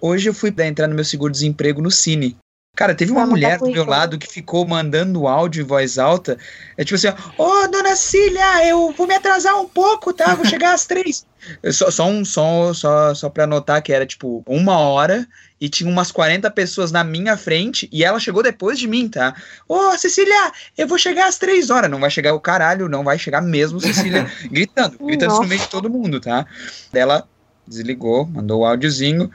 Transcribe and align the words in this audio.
Hoje 0.00 0.28
eu 0.28 0.34
fui 0.34 0.54
entrar 0.58 0.88
no 0.88 0.94
meu 0.94 1.04
seguro-desemprego 1.04 1.82
no 1.82 1.90
Cine. 1.90 2.36
Cara, 2.76 2.94
teve 2.94 3.10
uma 3.10 3.22
Pra 3.22 3.30
mulher 3.30 3.58
mandar 3.58 3.66
do 3.66 3.72
meu 3.72 3.84
lado 3.84 4.18
que 4.18 4.26
ficou 4.26 4.66
mandando 4.66 5.26
áudio 5.26 5.62
em 5.62 5.66
voz 5.66 5.98
alta. 5.98 6.38
É 6.78 6.84
tipo 6.84 6.94
assim, 6.94 7.08
ó, 7.36 7.64
ô 7.64 7.68
dona 7.68 7.94
Cília, 7.96 8.66
eu 8.66 8.92
vou 8.92 9.06
me 9.06 9.14
atrasar 9.14 9.60
um 9.60 9.68
pouco, 9.68 10.12
tá? 10.12 10.34
Vou 10.34 10.46
chegar 10.48 10.72
às 10.72 10.86
três. 10.86 11.26
Só, 11.72 11.90
só 11.90 12.06
um 12.06 12.24
só, 12.24 12.72
só, 12.72 13.14
só 13.14 13.28
pra 13.28 13.44
anotar 13.44 13.82
que 13.82 13.92
era 13.92 14.06
tipo 14.06 14.42
uma 14.46 14.78
hora 14.78 15.26
e 15.60 15.68
tinha 15.68 15.90
umas 15.90 16.10
40 16.12 16.50
pessoas 16.52 16.90
na 16.90 17.04
minha 17.04 17.36
frente 17.36 17.88
e 17.92 18.02
ela 18.02 18.20
chegou 18.20 18.42
depois 18.42 18.78
de 18.78 18.88
mim, 18.88 19.08
tá? 19.08 19.34
Ô, 19.68 19.96
Cecília, 19.98 20.52
eu 20.78 20.86
vou 20.86 20.96
chegar 20.96 21.26
às 21.26 21.38
três 21.38 21.70
horas. 21.70 21.90
Não 21.90 22.00
vai 22.00 22.10
chegar 22.10 22.32
o 22.34 22.40
caralho, 22.40 22.88
não 22.88 23.04
vai 23.04 23.18
chegar 23.18 23.42
mesmo, 23.42 23.80
Cecília, 23.80 24.30
gritando, 24.50 24.96
gritando 24.98 25.32
isso 25.32 25.42
no 25.42 25.48
meio 25.48 25.60
de 25.60 25.68
todo 25.68 25.90
mundo, 25.90 26.20
tá? 26.20 26.46
Ela 26.92 27.28
desligou, 27.66 28.26
mandou 28.26 28.60
o 28.60 28.64
áudiozinho, 28.64 29.30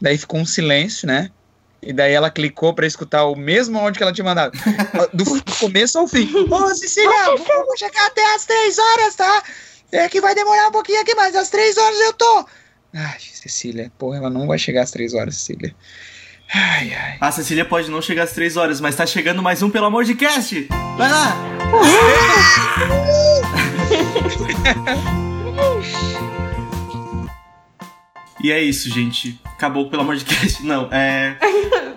daí 0.00 0.18
ficou 0.18 0.40
um 0.40 0.46
silêncio, 0.46 1.06
né? 1.06 1.30
E 1.80 1.92
daí 1.92 2.12
ela 2.12 2.30
clicou 2.30 2.74
pra 2.74 2.86
escutar 2.86 3.24
o 3.24 3.36
mesmo 3.36 3.78
áudio 3.78 3.98
que 3.98 4.02
ela 4.02 4.12
tinha 4.12 4.24
mandado. 4.24 4.52
Do, 5.12 5.24
começo 5.60 5.98
ao 5.98 6.08
fim. 6.08 6.28
Ô, 6.50 6.74
Cecília, 6.74 7.26
vou, 7.36 7.66
vou 7.66 7.76
chegar 7.76 8.06
até 8.06 8.34
às 8.34 8.44
três 8.44 8.78
horas, 8.78 9.14
tá? 9.14 9.42
É 9.92 10.08
que 10.08 10.20
vai 10.20 10.34
demorar 10.34 10.68
um 10.68 10.72
pouquinho 10.72 11.00
aqui, 11.00 11.14
mas 11.14 11.36
às 11.36 11.48
três 11.48 11.76
horas 11.76 12.00
eu 12.00 12.12
tô. 12.12 12.46
Ai, 12.92 13.18
Cecília, 13.20 13.92
porra, 13.96 14.16
ela 14.18 14.30
não 14.30 14.46
vai 14.46 14.58
chegar 14.58 14.82
às 14.82 14.90
três 14.90 15.14
horas, 15.14 15.36
Cecília. 15.36 15.74
Ai, 16.52 16.94
ai. 16.94 17.18
A 17.20 17.30
Cecília 17.30 17.64
pode 17.64 17.90
não 17.90 18.00
chegar 18.00 18.22
às 18.22 18.32
3 18.32 18.56
horas, 18.56 18.80
mas 18.80 18.96
tá 18.96 19.04
chegando 19.04 19.42
mais 19.42 19.62
um 19.62 19.68
Pelo 19.68 19.86
Amor 19.86 20.04
de 20.04 20.14
Cast! 20.14 20.66
Vai 20.96 21.10
lá! 21.10 21.36
E 28.42 28.52
é 28.52 28.62
isso, 28.62 28.88
gente. 28.88 29.38
Acabou 29.44 29.90
Pelo 29.90 30.02
Amor 30.02 30.16
de 30.16 30.24
Cast. 30.24 30.62
Não, 30.66 30.88
é. 30.92 31.36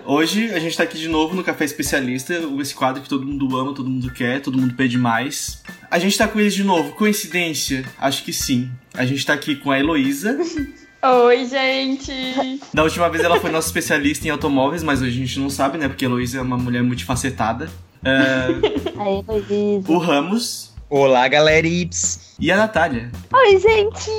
Hoje 0.04 0.50
a 0.52 0.58
gente 0.58 0.76
tá 0.76 0.82
aqui 0.82 0.98
de 0.98 1.08
novo 1.08 1.34
no 1.36 1.44
Café 1.44 1.64
Especialista, 1.64 2.34
esse 2.60 2.74
quadro 2.74 3.00
que 3.00 3.08
todo 3.08 3.24
mundo 3.24 3.56
ama, 3.56 3.72
todo 3.72 3.88
mundo 3.88 4.12
quer, 4.12 4.40
todo 4.40 4.58
mundo 4.58 4.74
pede 4.74 4.98
mais. 4.98 5.62
A 5.88 5.98
gente 5.98 6.18
tá 6.18 6.26
com 6.26 6.40
eles 6.40 6.54
de 6.54 6.64
novo. 6.64 6.92
Coincidência? 6.92 7.84
Acho 7.98 8.24
que 8.24 8.32
sim. 8.32 8.68
A 8.92 9.06
gente 9.06 9.24
tá 9.24 9.32
aqui 9.32 9.54
com 9.54 9.70
a 9.70 9.78
Heloísa. 9.78 10.36
Oi, 11.26 11.46
gente! 11.46 12.60
Da 12.72 12.84
última 12.84 13.08
vez 13.08 13.24
ela 13.24 13.40
foi 13.40 13.50
nossa 13.50 13.66
especialista 13.66 14.26
em 14.26 14.30
automóveis, 14.30 14.82
mas 14.84 15.00
hoje 15.02 15.10
a 15.10 15.26
gente 15.26 15.40
não 15.40 15.50
sabe, 15.50 15.76
né? 15.76 15.88
Porque 15.88 16.04
a 16.04 16.08
Heloísa 16.08 16.38
é 16.38 16.42
uma 16.42 16.56
mulher 16.56 16.82
multifacetada. 16.82 17.68
É, 18.04 18.46
Aí, 18.98 19.24
Luísa. 19.48 19.92
o 19.92 19.98
Ramos 19.98 20.71
Olá, 20.94 21.26
galera 21.26 21.66
Ips. 21.66 22.34
e 22.38 22.52
a 22.52 22.56
Natália. 22.58 23.10
Oi, 23.32 23.58
gente! 23.58 24.10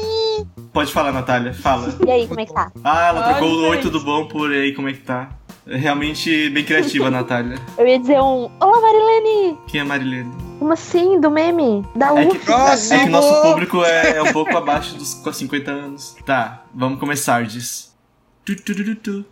Pode 0.74 0.92
falar, 0.92 1.12
Natália, 1.12 1.54
fala. 1.54 1.96
E 2.04 2.10
aí, 2.10 2.28
como 2.28 2.40
é 2.40 2.48
que 2.48 2.52
tá? 2.52 2.72
Ah, 2.84 3.10
ela 3.10 3.28
Oi, 3.28 3.34
trocou 3.36 3.50
o 3.52 3.70
oi, 3.70 3.78
tudo 3.80 4.00
bom 4.00 4.28
por 4.28 4.52
aí, 4.52 4.74
como 4.74 4.90
é 4.90 4.94
que 4.94 5.02
tá? 5.02 5.30
É 5.68 5.78
Realmente 5.78 6.50
bem 6.50 6.64
criativa, 6.66 7.10
a 7.10 7.12
Natália. 7.22 7.60
Eu 7.78 7.86
ia 7.88 8.00
dizer 8.00 8.20
um 8.20 8.50
Olá, 8.60 8.82
Marilene! 8.82 9.56
Quem 9.68 9.82
é 9.82 9.84
Marilene? 9.84 10.32
Como 10.58 10.74
assim? 10.74 11.20
Do 11.20 11.30
meme? 11.30 11.86
Da 11.96 12.08
É 12.08 12.28
UF? 12.28 12.40
que, 12.40 12.50
Nossa, 12.50 12.96
é 12.96 13.00
que 13.04 13.10
nosso 13.10 13.42
público 13.44 13.84
é, 13.84 14.18
é 14.18 14.24
um 14.24 14.34
pouco 14.34 14.58
abaixo 14.58 14.96
dos 14.96 15.22
50 15.32 15.70
anos. 15.70 16.16
Tá, 16.26 16.64
vamos 16.74 17.00
começar, 17.00 17.46
diz. 17.46 17.94
Tu, 18.44 18.56
tu, 18.56 18.74
tu, 18.74 18.84
tu, 18.84 18.96
tu. 18.96 19.26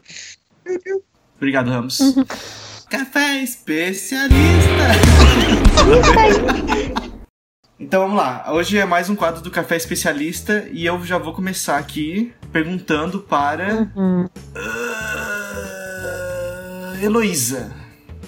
Obrigado, 1.37 1.71
Ramos. 1.71 1.97
Café 2.87 3.41
especialista! 3.41 4.37
então 7.81 8.01
vamos 8.03 8.17
lá. 8.17 8.45
Hoje 8.53 8.77
é 8.77 8.85
mais 8.85 9.09
um 9.09 9.15
quadro 9.15 9.41
do 9.41 9.49
Café 9.49 9.75
Especialista 9.75 10.67
e 10.71 10.85
eu 10.85 11.03
já 11.03 11.17
vou 11.17 11.33
começar 11.33 11.77
aqui 11.77 12.31
perguntando 12.51 13.19
para. 13.19 13.89
Hum. 13.95 14.27
ah, 14.55 15.73
Heloísa. 17.01 17.71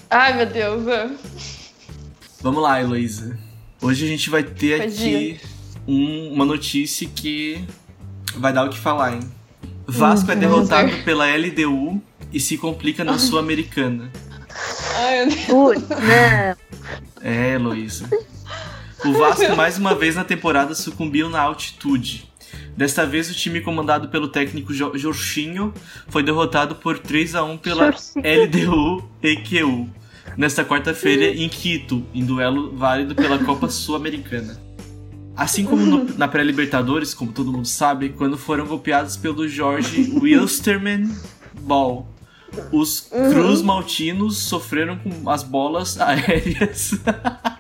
Ai, 0.10 0.36
meu 0.38 0.46
Deus. 0.48 0.84
Vamos 2.42 2.62
lá, 2.64 2.82
Heloísa. 2.82 3.38
Hoje 3.82 4.06
a 4.06 4.08
gente 4.08 4.30
vai 4.30 4.44
ter 4.44 4.82
aqui 4.82 5.40
um- 5.88 6.34
uma 6.34 6.46
notícia 6.46 7.08
que 7.08 7.64
vai 8.36 8.52
dar 8.52 8.66
o 8.66 8.70
que 8.70 8.80
falar, 8.80 9.14
hein? 9.14 9.20
Vasco 9.86 10.32
é 10.32 10.36
derrotado 10.36 10.92
pela 11.04 11.28
LDU 11.28 12.02
e 12.32 12.40
se 12.40 12.58
complica 12.58 13.04
na 13.04 13.18
Sul-Americana. 13.20 14.10
Ai, 14.96 15.26
meu 15.26 15.36
Deus. 15.36 15.46
Putz, 15.46 15.90
não. 15.90 16.56
É, 17.22 17.54
Heloísa. 17.56 18.10
O 19.06 19.14
Vasco 19.14 19.56
mais 19.56 19.78
uma 19.78 19.94
vez 19.96 20.16
na 20.16 20.24
temporada 20.24 20.74
sucumbiu 20.76 21.30
na 21.30 21.40
altitude. 21.42 22.30
Desta 22.78 23.06
vez 23.06 23.30
o 23.30 23.34
time 23.34 23.62
comandado 23.62 24.08
pelo 24.10 24.28
técnico 24.28 24.74
Jo- 24.74 24.98
Jorginho 24.98 25.74
foi 26.08 26.24
derrotado 26.24 26.76
por 26.76 26.98
3 27.00 27.36
a 27.36 27.44
1 27.44 27.58
pela 27.58 27.92
Jorginho. 27.92 28.24
LDU 28.24 29.10
EQU 29.22 29.90
nesta 30.38 30.64
quarta-feira 30.64 31.26
em 31.26 31.48
Quito, 31.50 32.04
em 32.14 32.24
duelo 32.26 32.76
válido 32.76 33.14
pela 33.16 33.38
Copa 33.40 33.70
Sul-Americana. 33.70 34.60
Assim 35.36 35.66
como 35.66 35.84
no- 35.86 36.18
na 36.18 36.28
pré-Libertadores, 36.28 37.14
como 37.14 37.32
todo 37.32 37.52
mundo 37.52 37.68
sabe, 37.68 38.10
quando 38.10 38.38
foram 38.38 38.66
golpeados 38.68 39.18
pelo 39.18 39.48
Jorge 39.48 40.12
Wilstermann 40.20 41.10
Ball, 41.62 42.08
os 42.72 43.10
Cruz 43.32 43.62
Maltinos 43.64 44.38
sofreram 44.38 44.98
com 44.98 45.28
as 45.30 45.42
bolas 45.44 46.00
aéreas 46.00 46.92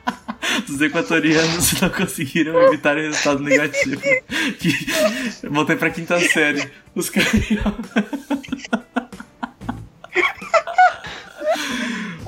dos 0.73 0.81
equatorianos 0.81 1.73
não 1.81 1.89
conseguiram 1.89 2.59
evitar 2.67 2.97
o 2.97 2.99
resultado 3.01 3.41
negativo. 3.43 4.01
Que... 4.59 5.47
Voltei 5.49 5.75
pra 5.75 5.89
quinta 5.89 6.19
série. 6.19 6.69
Os 6.95 7.09
cariocas. 7.09 8.03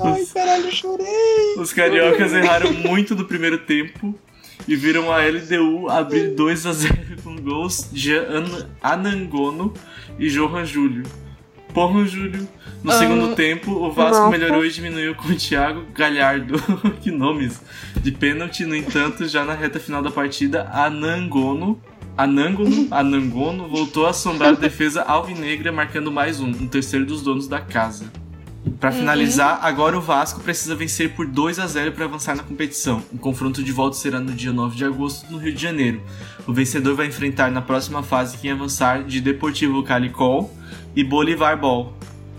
Ai, 0.02 0.24
caralho, 0.32 0.72
chorei. 0.72 1.54
Os 1.58 1.72
cariocas 1.72 2.32
erraram 2.32 2.72
muito 2.72 3.14
no 3.14 3.24
primeiro 3.24 3.58
tempo 3.58 4.18
e 4.68 4.76
viram 4.76 5.10
a 5.12 5.18
LDU 5.26 5.88
abrir 5.88 6.34
2 6.34 6.66
a 6.66 6.72
0 6.72 6.96
com 7.22 7.36
gols 7.36 7.88
de 7.92 8.14
An- 8.16 8.68
Anangono 8.82 9.72
e 10.18 10.28
Johan 10.28 10.64
Júlio. 10.64 11.04
Porra, 11.76 12.06
Júlio. 12.06 12.48
No 12.82 12.90
Ah. 12.90 12.98
segundo 12.98 13.34
tempo, 13.34 13.70
o 13.70 13.92
Vasco 13.92 14.16
Nossa. 14.16 14.30
melhorou 14.30 14.64
e 14.64 14.70
diminuiu 14.70 15.14
com 15.14 15.28
o 15.28 15.34
Thiago 15.36 15.84
Galhardo. 15.92 16.54
que 17.02 17.10
nomes! 17.10 17.60
De 18.00 18.10
pênalti, 18.10 18.64
no 18.64 18.74
entanto, 18.74 19.28
já 19.28 19.44
na 19.44 19.52
reta 19.52 19.78
final 19.78 20.00
da 20.00 20.10
partida, 20.10 20.70
Anangono. 20.72 21.78
Anangono, 22.16 22.88
Anangono 22.90 23.68
voltou 23.68 24.06
a 24.06 24.10
assombrar 24.10 24.54
a 24.54 24.56
defesa 24.56 25.02
alvinegra, 25.02 25.70
marcando 25.70 26.10
mais 26.10 26.40
um, 26.40 26.48
um 26.48 26.66
terceiro 26.66 27.04
dos 27.04 27.20
donos 27.20 27.46
da 27.46 27.60
casa. 27.60 28.06
Pra 28.80 28.90
finalizar, 28.90 29.58
agora 29.62 29.98
o 29.98 30.00
Vasco 30.00 30.40
precisa 30.40 30.74
vencer 30.74 31.10
por 31.12 31.26
2 31.26 31.58
a 31.58 31.66
0 31.66 31.92
para 31.92 32.06
avançar 32.06 32.34
na 32.34 32.42
competição. 32.42 33.02
O 33.12 33.18
confronto 33.18 33.62
de 33.62 33.70
volta 33.70 33.98
será 33.98 34.18
no 34.18 34.32
dia 34.32 34.50
9 34.50 34.74
de 34.76 34.84
agosto 34.86 35.30
no 35.30 35.36
Rio 35.36 35.52
de 35.52 35.60
Janeiro. 35.62 36.00
O 36.46 36.54
vencedor 36.54 36.96
vai 36.96 37.06
enfrentar 37.06 37.50
na 37.50 37.60
próxima 37.60 38.02
fase 38.02 38.38
quem 38.38 38.50
avançar 38.50 39.04
de 39.04 39.20
Deportivo 39.20 39.82
Calicol 39.82 40.55
e 40.94 41.02
Bolivar 41.04 41.58
Ball. 41.58 41.92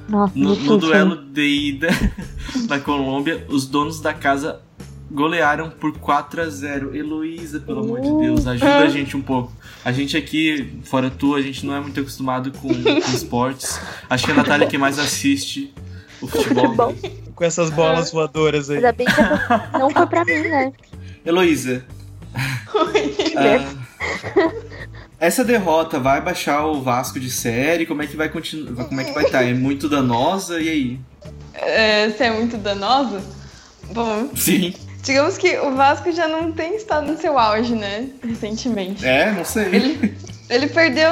Nossa, 0.08 0.34
No, 0.36 0.56
no 0.56 0.78
duelo 0.78 1.16
de 1.18 1.42
ida 1.44 1.90
na 2.70 2.80
Colômbia, 2.80 3.46
os 3.50 3.68
donos 3.68 4.00
da 4.00 4.14
casa 4.14 4.62
golearam 5.12 5.70
por 5.70 5.98
4 5.98 6.42
a 6.42 6.50
0 6.50 6.96
Heloísa, 6.96 7.60
pelo 7.60 7.80
amor 7.80 8.02
de 8.02 8.10
Deus, 8.18 8.46
ajuda 8.48 8.80
a 8.80 8.90
gente 8.90 9.16
um 9.16 9.22
pouco. 9.22 9.52
A 9.84 9.92
gente 9.92 10.18
aqui, 10.18 10.80
fora 10.84 11.10
tu, 11.10 11.36
a 11.36 11.42
gente 11.42 11.66
não 11.66 11.74
é 11.76 11.80
muito 11.80 12.00
acostumado 12.00 12.52
com, 12.52 12.68
com 12.70 12.90
esportes. 13.14 13.80
Acho 14.10 14.26
que 14.26 14.32
a 14.32 14.36
Natália 14.36 14.68
que 14.68 14.78
mais 14.78 15.00
assiste 15.00 15.74
o 16.22 16.28
futebol. 16.28 16.96
Com 17.36 17.44
essas 17.44 17.70
bolas 17.70 18.12
voadoras 18.12 18.70
aí. 18.70 18.78
ainda 18.78 18.92
bem 18.92 19.08
que 19.08 19.78
não 19.78 19.90
foi 19.90 20.08
pra 20.08 20.26
mim, 20.26 20.40
né? 20.42 20.74
Heloísa, 21.26 21.86
ah, 23.36 23.72
essa 25.20 25.44
derrota 25.44 26.00
vai 26.00 26.22
baixar 26.22 26.66
o 26.66 26.82
Vasco 26.82 27.20
de 27.20 27.30
série? 27.30 27.86
Como 27.86 28.02
é 28.02 28.08
que 28.08 28.16
vai 28.16 28.30
continuar? 28.30 28.86
Como 28.86 29.02
é 29.02 29.04
que 29.04 29.12
vai 29.12 29.26
estar? 29.26 29.44
É 29.44 29.54
muito 29.54 29.90
danosa? 29.90 30.60
E 30.60 30.70
aí? 30.70 31.00
É, 31.54 32.10
você 32.10 32.26
é 32.26 32.32
muito 32.32 32.58
danoso? 32.58 33.20
Bom, 33.92 34.30
Sim. 34.36 34.74
digamos 35.02 35.38
que 35.38 35.58
o 35.58 35.76
Vasco 35.76 36.12
já 36.12 36.28
não 36.28 36.52
tem 36.52 36.76
estado 36.76 37.12
no 37.12 37.18
seu 37.18 37.38
auge, 37.40 37.74
né? 37.74 38.10
Recentemente. 38.22 39.06
É, 39.06 39.32
não 39.32 39.44
sei. 39.44 39.66
Ele, 39.66 40.18
ele 40.50 40.68
perdeu 40.68 41.12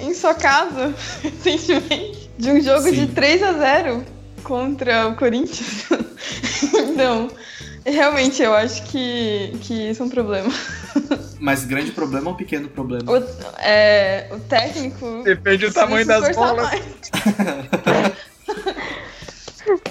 em 0.00 0.12
sua 0.12 0.34
casa 0.34 0.92
recentemente 1.22 2.28
de 2.38 2.50
um 2.50 2.60
jogo 2.60 2.82
Sim. 2.82 3.06
de 3.06 3.06
3 3.08 3.42
a 3.42 3.52
0 3.52 4.04
contra 4.42 5.08
o 5.08 5.16
Corinthians. 5.16 5.86
então, 6.74 7.28
realmente 7.90 8.42
eu 8.42 8.52
acho 8.52 8.82
que, 8.84 9.56
que 9.62 9.90
isso 9.90 10.02
é 10.02 10.06
um 10.06 10.08
problema. 10.08 10.52
Mas 11.38 11.64
grande 11.64 11.92
problema 11.92 12.30
ou 12.30 12.36
pequeno 12.36 12.68
problema? 12.68 13.10
O, 13.10 13.16
é, 13.60 14.28
o 14.32 14.40
técnico. 14.40 15.22
Depende 15.22 15.66
do 15.66 15.72
tamanho 15.72 16.06
das 16.06 16.34
bolas. 16.34 16.70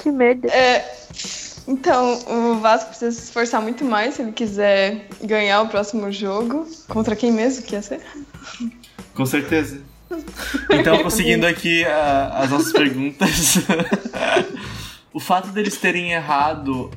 Que 0.01 0.09
merda. 0.09 0.47
É, 0.47 0.85
então, 1.67 2.19
o 2.27 2.59
Vasco 2.59 2.89
precisa 2.89 3.11
se 3.11 3.25
esforçar 3.25 3.61
muito 3.61 3.83
mais 3.83 4.15
se 4.15 4.21
ele 4.21 4.31
quiser 4.31 5.07
ganhar 5.21 5.61
o 5.61 5.67
próximo 5.67 6.11
jogo. 6.11 6.65
Contra 6.87 7.15
quem 7.15 7.31
mesmo 7.31 7.63
que 7.65 7.75
ia 7.75 7.81
ser? 7.81 8.01
Com 9.13 9.25
certeza. 9.25 9.79
Então, 10.69 11.01
conseguindo 11.01 11.47
aqui 11.47 11.83
as 11.83 12.49
nossas 12.49 12.71
perguntas. 12.71 13.57
o 15.11 15.19
fato 15.19 15.49
deles 15.49 15.77
terem 15.77 16.11
errado 16.11 16.91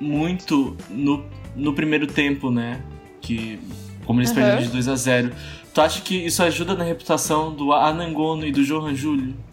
muito 0.00 0.76
no, 0.90 1.24
no 1.56 1.74
primeiro 1.74 2.06
tempo, 2.06 2.50
né? 2.50 2.80
Que, 3.20 3.58
como 4.04 4.20
eles 4.20 4.30
Aham. 4.30 4.40
perderam 4.40 4.62
de 4.62 4.68
2 4.68 4.88
a 4.88 4.96
0 4.96 5.32
Tu 5.72 5.80
acha 5.80 6.00
que 6.02 6.14
isso 6.26 6.42
ajuda 6.42 6.74
na 6.74 6.84
reputação 6.84 7.52
do 7.52 7.72
Anangono 7.72 8.46
e 8.46 8.52
do 8.52 8.64
Johan 8.64 8.94
Júlio? 8.94 9.34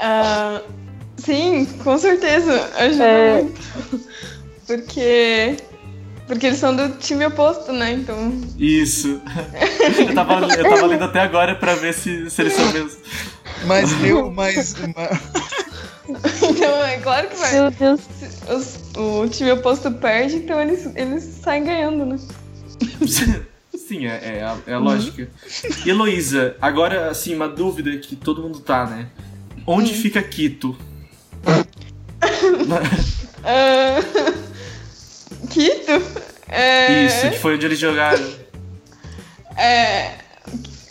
Ah, 0.00 0.60
sim, 1.16 1.64
com 1.82 1.96
certeza. 1.98 2.70
Ajuda 2.76 3.04
É. 3.04 3.42
muito. 3.42 3.60
Porque. 4.66 5.56
Porque 6.26 6.46
eles 6.46 6.58
são 6.58 6.74
do 6.76 6.90
time 6.98 7.24
oposto, 7.26 7.72
né? 7.72 7.92
Então. 7.92 8.32
Isso. 8.58 9.20
eu, 9.98 10.14
tava, 10.14 10.46
eu 10.54 10.68
tava 10.68 10.86
lendo 10.86 11.04
até 11.04 11.20
agora 11.20 11.54
pra 11.54 11.74
ver 11.74 11.94
se, 11.94 12.28
se 12.30 12.42
eles 12.42 12.52
são 12.52 12.70
mesmo. 12.72 13.00
Mas 13.66 13.92
meu, 14.00 14.30
mas. 14.30 14.74
ma- 14.94 15.20
Então 16.58 16.84
é 16.84 16.98
claro 16.98 17.28
que 17.28 17.36
vai. 17.36 17.52
Meu 17.52 17.70
Deus. 17.70 18.00
Os- 18.48 18.78
o 18.96 19.28
time 19.28 19.52
oposto 19.52 19.90
perde, 19.92 20.36
então 20.36 20.60
eles, 20.60 20.86
eles 20.96 21.22
saem 21.42 21.64
ganhando, 21.64 22.04
né? 22.04 22.18
Sim, 23.76 24.06
é, 24.06 24.38
é 24.38 24.42
a, 24.44 24.56
é 24.66 24.74
a 24.74 24.78
lógica. 24.78 25.28
E 25.86 25.88
Heloísa, 25.90 26.56
agora, 26.60 27.10
assim, 27.10 27.34
uma 27.34 27.48
dúvida 27.48 27.96
que 27.98 28.16
todo 28.16 28.42
mundo 28.42 28.60
tá, 28.60 28.84
né? 28.86 29.06
Onde 29.66 29.94
fica 29.94 30.22
Quito? 30.22 30.76
Ah, 33.44 34.00
Quito? 35.48 35.92
É, 36.48 37.04
Isso, 37.06 37.30
que 37.30 37.38
foi 37.38 37.54
onde 37.54 37.66
eles 37.66 37.78
jogaram. 37.78 38.22
É. 39.56 40.14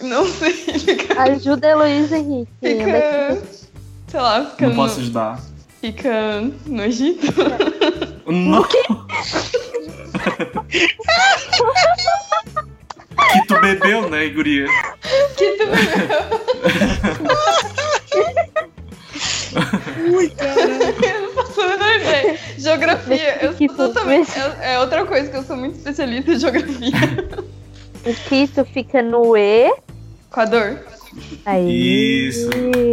Não 0.01 0.25
sei. 0.25 0.53
Fica. 0.53 1.21
Ajuda 1.23 1.67
a 1.67 1.71
Heloísa 1.71 2.17
Henrique. 2.17 2.51
Onde 2.63 2.81
é 2.89 3.35
fica 3.35 3.47
sei 4.07 4.19
lá, 4.19 4.45
fica 4.45 4.63
Não 4.67 4.69
no, 4.69 4.75
posso 4.75 4.99
ajudar. 5.01 5.39
Fica 5.81 6.41
no 6.65 6.83
Egito. 6.83 7.27
Não. 8.25 8.63
Quito 13.31 13.61
bebeu, 13.61 14.09
né, 14.09 14.29
guria? 14.29 14.67
Quito 15.37 15.63
Ui, 20.13 20.29
caralho. 20.29 20.67
Eu 21.03 21.21
não 21.21 21.33
faço 21.33 21.61
a 21.61 21.67
menor 21.69 21.95
ideia. 21.95 22.39
Geografia, 22.57 23.37
eu 23.43 23.75
sou 23.75 23.93
também. 23.93 24.23
É, 24.61 24.73
é 24.73 24.79
outra 24.79 25.05
coisa 25.05 25.29
que 25.29 25.37
eu 25.37 25.43
sou 25.43 25.55
muito 25.55 25.77
especialista 25.77 26.31
em 26.31 26.39
geografia. 26.39 26.91
O 28.05 28.13
Quito 28.29 28.65
fica 28.65 29.01
no 29.01 29.35
E. 29.35 29.73
Equador. 30.29 30.79
Aí. 31.45 32.27
Isso. 32.27 32.49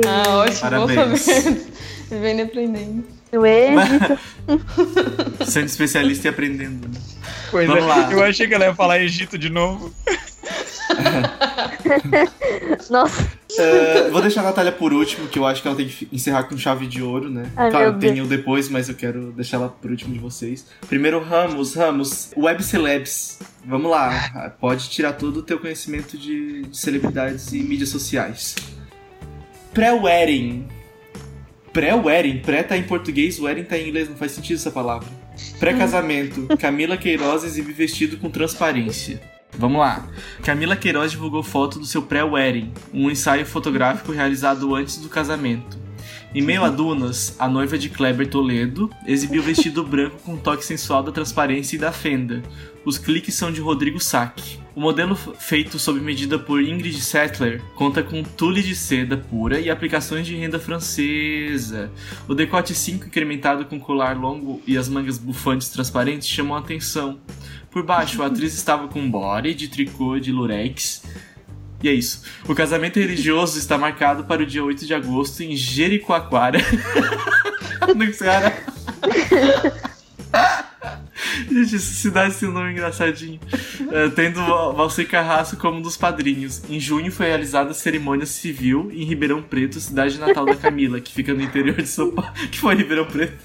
Ah, 0.06 0.37
ótimo, 0.38 0.61
Parabéns. 0.61 1.08
bom 1.08 1.16
saber. 1.16 1.66
Vivendo 2.11 2.38
e 2.38 2.43
aprendendo. 2.43 3.05
No 3.32 3.46
E. 3.46 3.70
Sendo 5.46 5.66
especialista 5.66 6.28
e 6.28 6.31
aprendendo. 6.31 6.88
né? 6.88 6.94
Pois 7.50 7.66
Vamos 7.66 7.84
é, 7.84 7.87
lá. 7.87 8.12
eu 8.12 8.22
achei 8.22 8.46
que 8.46 8.55
ela 8.55 8.66
ia 8.66 8.75
falar 8.75 9.00
Egito 9.00 9.37
de 9.38 9.49
novo. 9.50 9.93
Nossa. 12.90 13.32
Uh, 13.55 14.11
vou 14.11 14.21
deixar 14.21 14.41
a 14.41 14.45
Natália 14.45 14.73
por 14.73 14.93
último, 14.93 15.29
que 15.29 15.39
eu 15.39 15.47
acho 15.47 15.62
que 15.62 15.69
ela 15.69 15.77
tem 15.77 15.87
que 15.87 16.09
encerrar 16.12 16.45
com 16.45 16.56
chave 16.56 16.87
de 16.87 17.03
ouro, 17.03 17.31
né? 17.31 17.51
Ai, 17.56 17.71
claro, 17.71 17.99
tem 17.99 18.19
eu 18.19 18.27
depois, 18.27 18.69
mas 18.69 18.89
eu 18.89 18.95
quero 18.95 19.33
deixar 19.33 19.59
ela 19.59 19.69
por 19.69 19.91
último 19.91 20.12
de 20.12 20.19
vocês. 20.19 20.67
Primeiro, 20.89 21.21
Ramos, 21.21 21.75
Ramos, 21.75 22.31
Web 22.37 22.62
Celebs. 22.62 23.39
Vamos 23.65 23.91
lá, 23.91 24.55
pode 24.61 24.91
tirar 24.91 25.15
todo 25.15 25.39
o 25.39 25.43
teu 25.43 25.59
conhecimento 25.59 26.19
de, 26.19 26.62
de 26.62 26.77
celebridades 26.77 27.53
e 27.53 27.61
mídias 27.61 27.89
sociais. 27.89 28.55
Pré-wedding. 29.73 30.67
Pré-wedding, 31.73 32.39
pré 32.39 32.62
tá 32.62 32.77
em 32.77 32.85
português, 32.85 33.41
wedding 33.41 33.65
tá 33.65 33.79
em 33.79 33.89
inglês, 33.89 34.09
não 34.09 34.17
faz 34.17 34.33
sentido 34.33 34.56
essa 34.56 34.71
palavra. 34.71 35.09
Pré-casamento, 35.59 36.47
Camila 36.59 36.97
Queiroz 36.97 37.43
exibe 37.43 37.73
vestido 37.73 38.17
com 38.19 38.31
transparência. 38.31 39.33
Vamos 39.59 39.79
lá. 39.79 40.06
Camila 40.43 40.77
Queiroz 40.77 41.12
divulgou 41.12 41.43
foto 41.43 41.79
do 41.79 41.87
seu 41.87 42.03
pré-wedding, 42.03 42.73
um 42.93 43.11
ensaio 43.11 43.47
fotográfico 43.47 44.12
realizado 44.12 44.75
antes 44.75 44.97
do 44.97 45.09
casamento. 45.09 45.79
Em 46.35 46.43
meio 46.43 46.65
a 46.65 46.69
dunas, 46.69 47.37
a 47.39 47.49
noiva 47.49 47.79
de 47.79 47.89
Kleber 47.89 48.29
Toledo 48.29 48.91
exibiu 49.06 49.41
vestido 49.41 49.85
branco 49.85 50.17
com 50.25 50.37
toque 50.37 50.65
sensual 50.65 51.03
da 51.03 51.12
transparência 51.12 51.77
e 51.77 51.79
da 51.79 51.93
fenda. 51.93 52.43
Os 52.84 52.98
cliques 52.98 53.34
são 53.34 53.50
de 53.50 53.62
Rodrigo 53.62 53.98
Sacchi. 53.98 54.60
O 54.75 54.81
modelo 54.81 55.14
feito 55.14 55.78
sob 55.78 56.00
medida 56.00 56.38
por 56.38 56.60
Ingrid 56.60 57.00
Settler 57.00 57.62
conta 57.75 58.02
com 58.02 58.22
tule 58.22 58.62
de 58.62 58.75
seda 58.75 59.16
pura 59.16 59.58
e 59.58 59.70
aplicações 59.70 60.26
de 60.26 60.36
renda 60.36 60.58
francesa. 60.58 61.90
O 62.28 62.34
decote 62.34 62.75
5 62.75 63.06
incrementado 63.06 63.64
com 63.64 63.81
colar 63.81 64.19
longo 64.19 64.60
e 64.66 64.76
as 64.76 64.88
mangas 64.88 65.16
bufantes 65.16 65.69
transparentes 65.69 66.28
chamam 66.28 66.56
a 66.56 66.58
atenção. 66.58 67.19
Por 67.70 67.82
baixo, 67.84 68.22
a 68.22 68.26
atriz 68.26 68.52
estava 68.52 68.86
com 68.88 69.10
body 69.10 69.54
de 69.54 69.69
tricô 69.69 70.19
de 70.19 70.31
lurex. 70.31 71.04
E 71.82 71.88
é 71.88 71.92
isso. 71.92 72.22
O 72.46 72.54
casamento 72.54 72.98
religioso 72.98 73.58
está 73.58 73.78
marcado 73.78 74.25
para 74.25 74.42
o 74.42 74.46
dia 74.46 74.64
8 74.64 74.84
de 74.84 74.92
agosto 74.92 75.42
em 75.42 75.56
Jericoacoara, 75.56 76.58
no 77.94 78.12
Ceará. 78.12 78.52
Gente, 81.50 81.78
cidade 81.78 82.34
tem 82.34 82.48
um 82.48 82.52
nome 82.52 82.72
engraçadinho. 82.72 83.38
É, 83.92 84.08
tendo 84.10 84.36
Val- 84.40 84.75
Valcir 84.75 85.08
Carrasco 85.08 85.56
como 85.56 85.78
um 85.78 85.82
dos 85.82 85.96
padrinhos. 85.96 86.62
Em 86.69 86.78
junho 86.81 87.10
foi 87.12 87.26
realizada 87.26 87.70
a 87.70 87.75
cerimônia 87.75 88.26
civil 88.26 88.90
em 88.92 89.04
Ribeirão 89.04 89.42
Preto, 89.42 89.81
cidade 89.81 90.19
natal 90.19 90.44
da 90.46 90.56
Camila, 90.56 91.00
que 91.00 91.12
fica 91.12 91.32
no 91.34 91.42
interior 91.42 91.76
de 91.76 91.88
São 91.88 92.10
Paulo. 92.10 92.32
Que 92.50 92.58
foi 92.58 92.75
Ribeirão 92.75 93.06
Preto. 93.06 93.42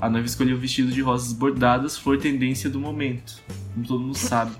A 0.00 0.08
noiva 0.08 0.26
escolheu 0.26 0.56
o 0.56 0.58
vestido 0.58 0.90
de 0.90 1.00
rosas 1.00 1.32
bordadas, 1.32 1.96
flor 1.96 2.18
tendência 2.18 2.68
do 2.70 2.80
momento. 2.80 3.34
Como 3.74 3.86
todo 3.86 4.00
mundo 4.00 4.16
sabe. 4.18 4.52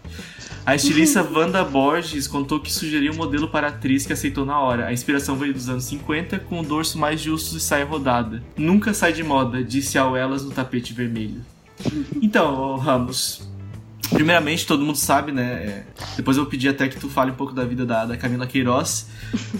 A 0.64 0.74
estilista 0.74 1.22
Wanda 1.22 1.64
Borges 1.64 2.28
contou 2.28 2.60
que 2.60 2.70
sugeriu 2.72 3.12
um 3.12 3.16
modelo 3.16 3.48
para 3.48 3.68
a 3.68 3.70
atriz 3.70 4.04
que 4.06 4.12
aceitou 4.12 4.44
na 4.44 4.60
hora. 4.60 4.86
A 4.86 4.92
inspiração 4.92 5.34
veio 5.36 5.52
dos 5.54 5.68
anos 5.68 5.84
50, 5.84 6.38
com 6.40 6.60
o 6.60 6.62
dorso 6.62 6.98
mais 6.98 7.20
justo 7.20 7.56
e 7.56 7.60
saia 7.60 7.84
rodada. 7.84 8.42
Nunca 8.56 8.92
sai 8.92 9.12
de 9.12 9.24
moda, 9.24 9.64
disse 9.64 9.96
ao 9.98 10.16
elas 10.16 10.44
no 10.44 10.50
tapete 10.50 10.92
vermelho. 10.92 11.40
Então, 12.20 12.76
Ramos, 12.76 13.42
primeiramente 14.10 14.66
todo 14.66 14.84
mundo 14.84 14.96
sabe, 14.98 15.32
né? 15.32 15.42
é, 15.42 15.84
depois 16.16 16.36
eu 16.36 16.42
vou 16.44 16.50
pedir 16.50 16.68
até 16.68 16.88
que 16.88 16.98
tu 16.98 17.08
fale 17.08 17.30
um 17.30 17.34
pouco 17.34 17.52
da 17.52 17.64
vida 17.64 17.84
da, 17.86 18.04
da 18.04 18.16
Camila 18.16 18.46
Queiroz. 18.46 19.06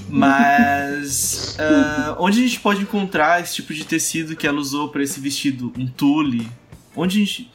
Mas 0.09 1.57
ah, 1.61 2.17
onde 2.19 2.39
a 2.41 2.43
gente 2.43 2.61
pode 2.61 2.83
encontrar 2.83 3.41
esse 3.41 3.57
tipo 3.57 3.73
de 3.75 3.85
tecido 3.85 4.37
que 4.37 4.47
ela 4.47 4.59
usou 4.59 4.89
para 4.89 5.03
esse 5.03 5.21
vestido? 5.21 5.73
Um 5.79 5.87
tule? 5.87 6.49
Onde 6.97 7.19
a 7.19 7.21
gente. 7.25 7.51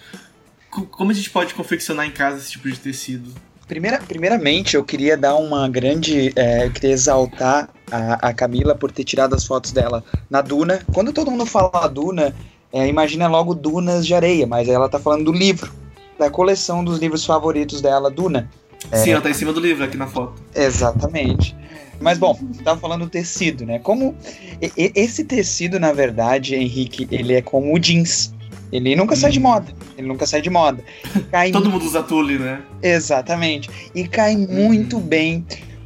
co- 0.69 0.85
Como 0.85 1.11
a 1.11 1.13
gente 1.13 1.29
pode 1.29 1.53
confeccionar 1.53 2.05
em 2.05 2.11
casa 2.11 2.38
esse 2.38 2.51
tipo 2.51 2.69
de 2.69 2.79
tecido? 2.79 3.31
Primeira, 3.67 3.97
primeiramente, 3.99 4.75
eu 4.75 4.83
queria 4.83 5.17
dar 5.17 5.35
uma 5.35 5.67
grande. 5.69 6.31
é, 6.35 6.65
eu 6.67 6.71
queria 6.71 6.91
exaltar 6.91 7.69
a, 7.91 8.29
a 8.29 8.33
Camila 8.33 8.75
por 8.75 8.91
ter 8.91 9.03
tirado 9.03 9.33
as 9.35 9.45
fotos 9.45 9.71
dela 9.71 10.03
na 10.29 10.41
Duna. 10.41 10.81
Quando 10.93 11.11
todo 11.13 11.31
mundo 11.31 11.45
fala 11.45 11.88
Duna, 11.88 12.35
é, 12.73 12.87
imagina 12.87 13.27
logo 13.27 13.53
Dunas 13.53 14.05
de 14.05 14.15
Areia, 14.15 14.47
mas 14.47 14.67
ela 14.67 14.89
tá 14.89 14.97
falando 14.97 15.25
do 15.25 15.31
livro, 15.31 15.71
da 16.17 16.27
coleção 16.27 16.83
dos 16.83 16.97
livros 16.97 17.23
favoritos 17.23 17.81
dela, 17.81 18.09
Duna. 18.09 18.49
Sim, 18.91 19.11
ela 19.11 19.21
tá 19.21 19.29
em 19.29 19.33
cima 19.33 19.53
do 19.53 19.59
livro 19.59 19.83
aqui 19.83 19.95
na 19.95 20.07
foto. 20.07 20.41
Exatamente. 20.55 21.55
Mas 22.01 22.17
bom, 22.17 22.37
tava 22.63 22.79
falando 22.79 23.05
do 23.05 23.09
tecido, 23.09 23.63
né? 23.63 23.77
Como 23.77 24.15
esse 24.59 25.23
tecido, 25.23 25.79
na 25.79 25.93
verdade, 25.93 26.55
Henrique, 26.55 27.07
ele 27.11 27.35
é 27.35 27.41
como 27.41 27.73
o 27.73 27.79
jeans. 27.79 28.33
Ele 28.71 28.95
nunca 28.95 29.15
sai 29.15 29.29
de 29.29 29.39
moda. 29.39 29.71
Ele 29.95 30.07
nunca 30.07 30.25
sai 30.25 30.41
de 30.41 30.49
moda. 30.49 30.83
Cai 31.31 31.51
Todo 31.53 31.69
mundo 31.69 31.85
usa 31.85 32.01
tule, 32.01 32.39
né? 32.39 32.61
Exatamente. 32.81 33.69
E 33.93 34.07
cai 34.07 34.35
muito 34.35 34.99
bem 34.99 35.45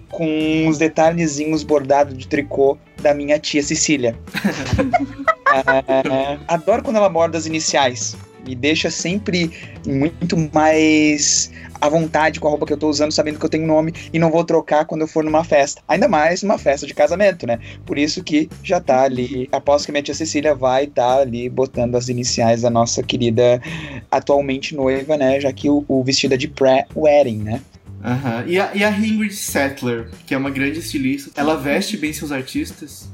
com 0.09 0.67
os 0.69 0.77
detalhezinhos 0.77 1.63
bordados 1.63 2.17
de 2.17 2.27
tricô 2.27 2.77
da 3.01 3.13
minha 3.13 3.37
tia 3.37 3.61
Cecília. 3.61 4.17
Adoro 6.47 6.83
quando 6.83 6.97
ela 6.97 7.09
borda 7.09 7.37
as 7.37 7.45
iniciais. 7.45 8.15
Me 8.45 8.55
deixa 8.55 8.89
sempre 8.89 9.51
muito 9.85 10.37
mais 10.53 11.51
à 11.81 11.89
vontade 11.89 12.39
com 12.39 12.47
a 12.47 12.51
roupa 12.51 12.65
que 12.65 12.73
eu 12.73 12.77
tô 12.77 12.89
usando, 12.89 13.11
sabendo 13.11 13.37
que 13.37 13.45
eu 13.45 13.49
tenho 13.49 13.67
nome 13.67 13.93
e 14.13 14.17
não 14.17 14.31
vou 14.31 14.43
trocar 14.43 14.85
quando 14.85 15.01
eu 15.01 15.07
for 15.07 15.23
numa 15.23 15.43
festa. 15.43 15.81
Ainda 15.87 16.07
mais 16.07 16.43
numa 16.43 16.57
festa 16.57 16.87
de 16.87 16.93
casamento, 16.93 17.45
né? 17.45 17.59
Por 17.85 17.97
isso 17.97 18.23
que 18.23 18.49
já 18.63 18.79
tá 18.79 19.03
ali. 19.03 19.49
Aposto 19.51 19.87
que 19.87 19.91
minha 19.91 20.01
tia 20.01 20.13
Cecília 20.13 20.55
vai 20.55 20.85
estar 20.85 21.19
ali 21.19 21.49
botando 21.49 21.95
as 21.95 22.07
iniciais 22.07 22.61
da 22.61 22.69
nossa 22.69 23.03
querida 23.03 23.61
atualmente 24.09 24.75
noiva, 24.75 25.17
né? 25.17 25.39
Já 25.41 25.51
que 25.51 25.69
o, 25.69 25.83
o 25.87 26.03
vestido 26.03 26.33
é 26.33 26.37
de 26.37 26.47
pré-wedding, 26.47 27.39
né? 27.39 27.61
Aham. 28.03 28.45
E, 28.47 28.59
a, 28.59 28.71
e 28.73 28.83
a 28.83 28.91
Ingrid 28.91 29.35
Settler, 29.35 30.09
que 30.25 30.33
é 30.33 30.37
uma 30.37 30.49
grande 30.49 30.79
estilista, 30.79 31.31
ela 31.35 31.55
veste 31.55 31.97
bem 31.97 32.13
seus 32.13 32.31
artistas? 32.31 33.09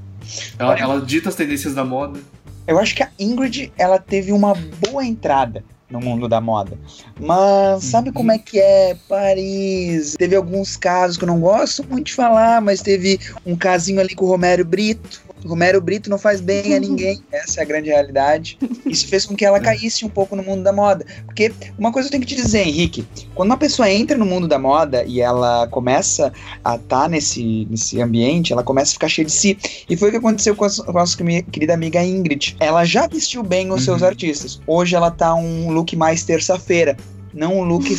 Ela, 0.58 0.78
ela 0.80 1.02
dita 1.02 1.30
as 1.30 1.36
tendências 1.36 1.74
da 1.76 1.84
moda? 1.84 2.20
Eu 2.66 2.80
acho 2.80 2.96
que 2.96 3.04
a 3.04 3.10
Ingrid, 3.20 3.72
ela 3.78 4.00
teve 4.00 4.32
uma 4.32 4.54
boa 4.56 5.06
entrada 5.06 5.64
no 5.90 6.00
mundo 6.00 6.28
da 6.28 6.40
moda. 6.42 6.78
Mas 7.20 7.84
sabe 7.84 8.08
Uhum. 8.10 8.14
como 8.16 8.32
é 8.32 8.38
que 8.40 8.60
é 8.60 8.96
Paris? 9.08 10.16
Teve 10.18 10.36
alguns 10.36 10.76
casos 10.76 11.18
que 11.18 11.24
eu 11.24 11.28
não 11.28 11.40
gosto 11.40 11.84
muito 11.88 12.08
de 12.08 12.14
falar, 12.14 12.62
mas 12.62 12.82
teve 12.82 13.20
um 13.46 13.56
casinho 13.56 14.00
ali 14.00 14.16
com 14.16 14.26
o 14.26 14.30
Romero 14.30 14.66
Brito. 14.66 15.22
Romero 15.46 15.82
Brito 15.82 16.10
não 16.10 16.18
faz 16.18 16.40
bem 16.42 16.76
a 16.76 16.80
ninguém, 16.80 17.22
essa 17.32 17.60
é 17.60 17.64
a 17.64 17.66
grande 17.66 17.90
realidade. 17.90 18.58
Isso 18.86 19.08
fez 19.08 19.26
com 19.26 19.36
que 19.36 19.46
ela 19.46 19.60
caísse 19.60 20.06
um 20.06 20.10
pouco 20.10 20.36
no 20.36 20.44
mundo 20.44 20.64
da 20.64 20.72
moda. 20.74 21.06
Porque 21.26 21.52
uma 21.78 21.92
coisa 21.92 22.08
eu 22.08 22.12
tenho 22.12 22.22
que 22.24 22.36
te 22.36 22.42
dizer, 22.42 22.60
Henrique, 22.68 23.06
quando 23.36 23.50
uma 23.50 23.58
pessoa 23.58 23.90
entra 23.90 24.18
no 24.18 24.26
mundo 24.26 24.48
da 24.48 24.58
moda 24.60 25.04
e 25.06 25.20
ela 25.22 25.68
começa 25.68 26.32
a 26.64 26.76
estar 26.76 27.10
nesse, 27.10 27.68
nesse 27.70 28.02
ambiente, 28.02 28.54
ela 28.54 28.64
começa 28.64 28.92
a 28.92 28.94
ficar 28.94 29.08
cheia 29.10 29.26
de 29.26 29.32
si. 29.32 29.58
E 29.90 29.96
foi 29.98 30.10
o 30.10 30.12
que 30.12 30.18
aconteceu 30.18 30.56
com 30.56 30.66
a, 30.66 30.70
com 30.70 30.92
a 30.92 31.02
nossa 31.02 31.18
queri- 31.18 31.44
querida 31.44 31.74
amiga 31.74 32.04
Ingrid. 32.04 32.56
Ela 32.60 32.86
já 32.86 33.08
vestiu 33.08 33.44
bem 33.44 33.72
os 33.72 33.84
seus 33.84 34.02
Uhum. 34.02 34.08
artistas. 34.08 34.60
Hoje 34.68 34.96
ela 34.96 35.12
tá 35.12 35.34
um 35.36 35.72
look 35.72 35.96
mais 35.96 36.24
terça-feira. 36.24 36.98
Não 37.34 37.60
um 37.60 37.64
look 37.64 37.90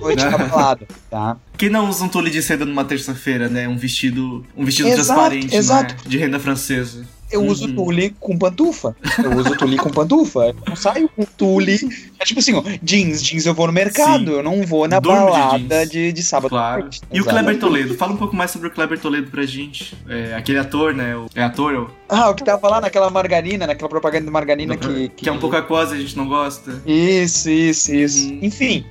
noite 0.00 0.24
na 0.24 0.38
balada, 0.38 0.86
tá? 1.10 1.36
Quem 1.56 1.70
não 1.70 1.88
usa 1.88 2.04
um 2.04 2.08
tule 2.08 2.30
de 2.30 2.42
seda 2.42 2.64
numa 2.64 2.84
terça-feira, 2.84 3.48
né? 3.48 3.68
Um 3.68 3.76
vestido, 3.76 4.44
um 4.56 4.64
vestido 4.64 4.88
Exato, 4.88 5.06
transparente, 5.06 5.56
exato. 5.56 5.94
Né? 5.94 6.00
De 6.06 6.18
renda 6.18 6.38
francesa. 6.38 7.06
Eu 7.30 7.40
Uhum. 7.40 7.48
uso 7.48 7.74
tule 7.74 8.14
com 8.20 8.38
pantufa. 8.38 8.94
Eu 9.22 9.36
uso 9.36 9.56
tule 9.56 9.76
com 9.76 9.90
pantufa. 9.90 10.40
Eu 10.46 10.56
não 10.68 10.76
saio 10.76 11.08
com 11.08 11.24
tule. 11.24 11.76
É 12.20 12.24
tipo 12.24 12.38
assim, 12.40 12.54
ó, 12.54 12.62
jeans. 12.82 13.22
Jeans 13.22 13.46
eu 13.46 13.52
vou 13.54 13.66
no 13.66 13.72
mercado. 13.72 14.26
Sim. 14.30 14.36
Eu 14.36 14.42
não 14.44 14.62
vou 14.62 14.86
na 14.86 15.00
Durmo 15.00 15.26
de 15.26 15.32
balada 15.32 15.58
jeans. 15.80 15.90
de, 15.90 16.12
de, 16.12 16.22
sábado. 16.22 16.50
Claro. 16.50 16.82
noite. 16.82 17.00
E 17.12 17.20
o. 17.20 17.24
Kleber 17.24 17.58
Toledo? 17.58 17.94
Fala 17.96 18.12
um 18.12 18.16
pouco 18.16 18.36
mais 18.36 18.50
sobre 18.52 18.68
o 18.68 18.70
Kleber 18.70 18.98
Toledo 19.00 19.28
pra 19.30 19.44
gente. 19.44 19.96
É, 20.08 20.34
aquele 20.34 20.58
ator, 20.58 20.94
né? 20.94 21.16
O- 21.16 21.26
É 21.34 21.42
ator? 21.42 21.74
o- 21.74 21.90
Ah, 22.08 22.30
o 22.30 22.34
que 22.34 22.44
tava 22.44 22.68
lá 22.68 22.80
naquela 22.80 23.10
margarina, 23.10 23.66
naquela 23.66 23.88
propaganda 23.88 24.24
de 24.26 24.30
margarina 24.30 24.76
que, 24.76 25.08
Que 25.08 25.28
é 25.28 25.32
um 25.32 25.38
pouco 25.40 25.56
aquosa 25.56 25.94
e 25.96 25.98
a 25.98 26.00
gente 26.00 26.16
não 26.16 26.28
gosta. 26.28 26.80
Isso, 26.86 27.50
isso, 27.50 27.92
isso. 27.92 28.28
Uhum. 28.28 28.38
Enfim, 28.42 28.84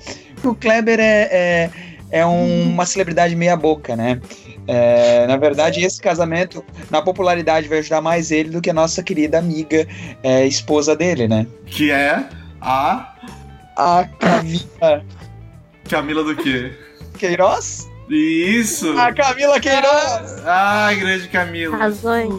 o 0.43 0.53
Kleber 0.53 0.99
é, 0.99 1.29
é, 1.31 1.69
é 2.11 2.25
um- 2.25 2.63
uma 2.69 2.85
celebridade 2.85 3.33
meia 3.35 3.55
boca, 3.55 3.95
né? 3.95 4.19
É, 4.67 5.27
na 5.27 5.37
verdade, 5.37 5.81
esse 5.81 6.01
casamento, 6.01 6.63
na 6.89 7.01
popularidade, 7.01 7.67
vai 7.67 7.79
ajudar 7.79 8.01
mais 8.01 8.31
ele 8.31 8.49
do 8.49 8.61
que 8.61 8.69
a 8.69 8.73
nossa 8.73 9.03
querida 9.03 9.37
amiga 9.37 9.87
é, 10.23 10.45
esposa 10.45 10.95
dele, 10.95 11.27
né? 11.27 11.45
Que 11.65 11.91
é 11.91 12.27
a 12.61 13.13
A 13.75 14.07
Camila 14.19 15.03
Camila 15.89 16.23
do 16.23 16.35
quê? 16.35 16.71
Queiroz? 17.17 17.89
Isso! 18.09 18.97
A 18.97 19.13
Camila 19.13 19.59
Queiroz! 19.59 20.43
Ai, 20.45 20.95
grande 20.95 21.27
Camila. 21.27 21.77
Razões. 21.77 22.33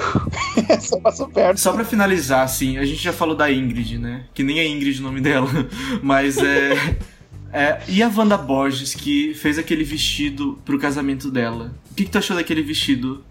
Só 0.80 0.98
passou 1.00 1.28
perto. 1.28 1.58
Só 1.58 1.72
pra 1.72 1.84
finalizar, 1.84 2.42
assim, 2.42 2.78
a 2.78 2.84
gente 2.84 3.02
já 3.02 3.12
falou 3.12 3.34
da 3.34 3.50
Ingrid, 3.50 3.98
né? 3.98 4.24
Que 4.32 4.42
nem 4.42 4.58
é 4.58 4.66
Ingrid 4.66 5.00
o 5.00 5.02
nome 5.02 5.20
dela, 5.20 5.48
mas 6.02 6.38
é. 6.38 6.96
É 7.52 7.80
e 7.88 8.02
a 8.02 8.08
Wanda 8.08 8.36
Borges, 8.36 8.94
que 8.94 9.34
fez 9.34 9.58
aquele 9.58 9.84
vestido 9.84 10.58
pro 10.64 10.78
casamento 10.78 11.30
dela? 11.30 11.72
O 11.90 11.94
que, 11.94 12.04
que 12.04 12.10
tu 12.10 12.18
achou 12.18 12.36
daquele 12.36 12.62
vestido? 12.62 13.24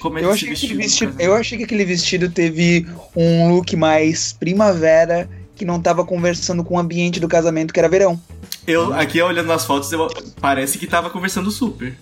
Como 0.00 0.18
é 0.18 0.24
Eu 0.24 0.30
achei, 0.32 0.48
que 0.48 0.54
vestido? 0.54 0.76
vestido, 0.76 1.14
eu 1.20 1.34
achei 1.34 1.58
que 1.58 1.64
aquele 1.64 1.84
vestido 1.84 2.28
teve 2.30 2.86
um 3.16 3.48
look 3.54 3.74
mais 3.76 4.32
primavera 4.32 5.28
que 5.56 5.64
não 5.64 5.80
tava 5.80 6.04
conversando 6.04 6.64
com 6.64 6.74
o 6.74 6.78
ambiente 6.78 7.20
do 7.20 7.28
casamento, 7.28 7.72
que 7.72 7.78
era 7.78 7.88
verão. 7.88 8.20
Eu, 8.66 8.92
aqui 8.94 9.20
olhando 9.22 9.52
as 9.52 9.64
fotos, 9.64 9.90
eu- 9.92 10.08
parece 10.40 10.78
que 10.78 10.86
tava 10.86 11.10
conversando 11.10 11.50
super. 11.50 11.94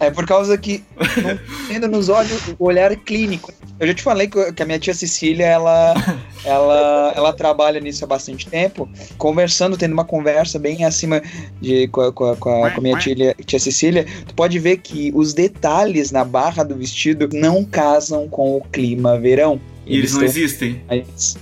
É 0.00 0.10
por 0.10 0.26
causa 0.26 0.56
que, 0.58 0.82
não 0.98 1.68
tendo 1.68 1.88
nos 1.88 2.08
olhos 2.08 2.40
o 2.58 2.64
olhar 2.64 2.94
clínico. 2.96 3.52
Eu 3.78 3.86
já 3.86 3.94
te 3.94 4.02
falei 4.02 4.26
que 4.28 4.62
a 4.62 4.66
minha 4.66 4.78
tia 4.78 4.94
Cecília, 4.94 5.44
ela, 5.44 5.94
ela, 6.44 7.12
ela 7.14 7.32
trabalha 7.32 7.78
nisso 7.78 8.04
há 8.04 8.06
bastante 8.06 8.46
tempo, 8.48 8.88
conversando, 9.18 9.76
tendo 9.76 9.92
uma 9.92 10.04
conversa 10.04 10.58
bem 10.58 10.84
acima 10.84 11.22
de, 11.60 11.86
com, 11.88 12.00
a, 12.00 12.12
com, 12.12 12.24
a, 12.30 12.36
com 12.36 12.64
a- 12.64 12.70
com 12.70 12.78
a 12.78 12.82
minha 12.82 12.98
tia, 12.98 13.34
tia 13.44 13.58
Cecília. 13.58 14.06
Tu 14.26 14.34
pode 14.34 14.58
ver 14.58 14.78
que 14.78 15.12
os 15.14 15.34
detalhes 15.34 16.10
na 16.10 16.24
barra 16.24 16.62
do 16.64 16.74
vestido 16.74 17.28
não 17.32 17.64
casam 17.64 18.26
com 18.28 18.56
o 18.56 18.60
clima 18.62 19.18
verão. 19.18 19.60
E 19.86 19.98
eles 19.98 20.12
não 20.12 20.20
tão 20.20 20.28
existem. 20.28 20.80
mais- 20.88 21.36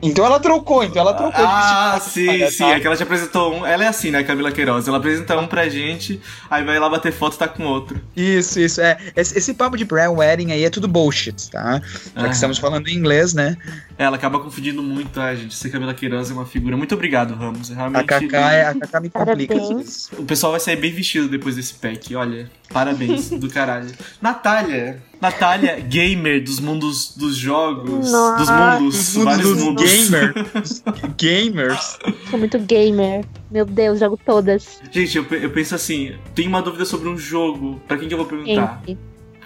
Então 0.00 0.24
ela 0.24 0.38
trocou, 0.38 0.84
então 0.84 1.02
ela 1.02 1.12
trocou 1.12 1.44
Ah, 1.44 1.94
de 1.98 2.04
vestido. 2.04 2.12
sim, 2.14 2.28
Olha, 2.28 2.50
sim. 2.52 2.58
tá? 2.58 2.70
É 2.76 2.80
que 2.80 2.86
ela 2.86 2.96
te 2.96 3.02
apresentou 3.02 3.54
um. 3.54 3.66
Ela 3.66 3.84
é 3.84 3.88
assim, 3.88 4.12
né, 4.12 4.22
Camila 4.22 4.52
Queiroz? 4.52 4.86
Ela 4.86 4.98
apresenta 4.98 5.36
um 5.36 5.46
pra 5.48 5.68
gente, 5.68 6.20
aí 6.48 6.62
vai 6.64 6.78
lá 6.78 6.88
bater 6.88 7.12
foto 7.12 7.34
e 7.34 7.38
tá 7.38 7.48
com 7.48 7.64
outro. 7.64 8.00
Isso, 8.16 8.60
isso. 8.60 8.80
É, 8.80 8.96
esse, 9.16 9.36
esse 9.36 9.54
papo 9.54 9.76
de 9.76 9.84
pré-wedding 9.84 10.52
aí 10.52 10.64
é 10.64 10.70
tudo 10.70 10.86
bullshit, 10.86 11.50
tá? 11.50 11.80
Já 12.14 12.22
Ah. 12.24 12.28
que 12.28 12.34
estamos 12.34 12.58
falando 12.58 12.86
em 12.86 12.94
inglês, 12.94 13.34
né? 13.34 13.56
Ela 13.98 14.14
acaba 14.16 14.38
confundindo 14.38 14.80
muito 14.80 15.20
a 15.20 15.34
gente. 15.34 15.56
Ser 15.56 15.70
Camila 15.70 15.92
Queiroz 15.92 16.30
é 16.30 16.32
uma 16.32 16.46
figura. 16.46 16.76
Muito 16.76 16.94
obrigado, 16.94 17.34
Ramos. 17.34 17.68
A 17.72 17.74
Realmente. 17.74 18.04
Kaká, 18.06 18.52
é- 18.52 18.66
a 18.68 18.74
Kaká 18.74 19.00
me 19.00 19.10
complica. 19.10 19.54
Parabéns. 19.58 20.08
O 20.16 20.22
pessoal 20.24 20.52
vai 20.52 20.60
sair 20.60 20.76
bem 20.76 20.92
vestido 20.92 21.28
depois 21.28 21.56
desse 21.56 21.74
pack. 21.74 22.14
Olha, 22.14 22.48
parabéns 22.72 23.28
do 23.34 23.48
caralho. 23.50 23.90
Natália. 24.22 25.02
Natália, 25.20 25.80
gamer 25.80 26.44
dos 26.44 26.60
mundos 26.60 27.12
dos 27.16 27.36
jogos. 27.36 28.12
Nossa. 28.12 28.36
Dos 28.38 28.50
mundos. 28.50 28.98
Os 29.08 29.14
mundos 29.16 29.24
vários 29.34 29.48
dos 29.56 29.64
mundos. 29.64 29.84
gamers. 30.08 30.82
gamers. 31.18 31.98
Sou 32.30 32.38
muito 32.38 32.58
gamer. 32.60 33.24
Meu 33.50 33.64
Deus, 33.66 33.98
jogo 33.98 34.16
todas. 34.24 34.80
Gente, 34.92 35.18
eu, 35.18 35.24
eu 35.32 35.50
penso 35.50 35.74
assim: 35.74 36.14
tenho 36.36 36.48
uma 36.48 36.62
dúvida 36.62 36.84
sobre 36.84 37.08
um 37.08 37.18
jogo. 37.18 37.82
Pra 37.88 37.96
quem 37.98 38.06
que 38.06 38.14
eu 38.14 38.18
vou 38.18 38.26
perguntar? 38.28 38.80
Gente, 38.86 38.98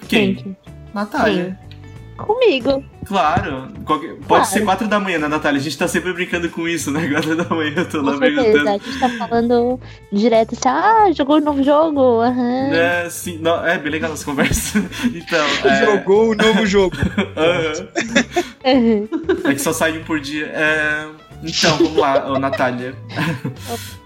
Quem? 0.09 0.35
gente. 0.35 0.57
Natália. 0.93 1.59
Comigo. 2.17 2.85
Claro. 3.07 3.69
Qualquer- 3.85 4.15
Pode 4.15 4.27
Claro. 4.27 4.45
ser 4.45 4.61
4 4.65 4.87
da 4.87 5.01
manhã, 5.01 5.19
né, 5.19 5.27
Natália? 5.29 5.59
A 5.61 5.63
gente 5.63 5.77
tá 5.77 5.89
sempre 5.89 6.13
brincando 6.13 6.49
com 6.51 6.69
isso, 6.69 6.91
né? 6.91 7.09
4 7.11 7.35
da 7.37 7.45
manhã 7.55 7.73
eu 7.77 7.89
tô 7.89 8.01
lá 8.01 8.13
Com 8.13 8.19
certeza. 8.19 8.43
perguntando. 8.43 8.69
A 8.69 8.73
gente 8.79 9.01
tá 9.01 9.09
falando 9.11 9.81
direto 10.13 10.53
assim, 10.55 10.69
ah, 10.69 11.11
jogou 11.13 11.37
um 11.39 11.41
novo 11.41 11.63
jogo. 11.63 12.21
Aham. 12.21 12.71
É, 12.73 13.11
sim, 13.11 13.39
não, 13.39 13.65
é 13.67 13.77
bem 13.79 13.91
legal 13.91 14.13
essa 14.13 14.25
conversa. 14.25 14.79
Então, 15.15 15.45
é, 15.71 15.85
Jogou 15.85 16.31
o 16.31 16.35
novo 16.37 16.65
jogo. 16.67 16.97
aham. 18.65 19.09
é 19.45 19.53
que 19.55 19.61
só 19.61 19.73
sai 19.73 19.99
um 19.99 20.05
por 20.05 20.21
dia. 20.21 20.47
É, 20.47 21.07
então, 21.43 21.77
vamos 21.79 21.97
lá, 21.97 22.39
Natália. 22.39 22.95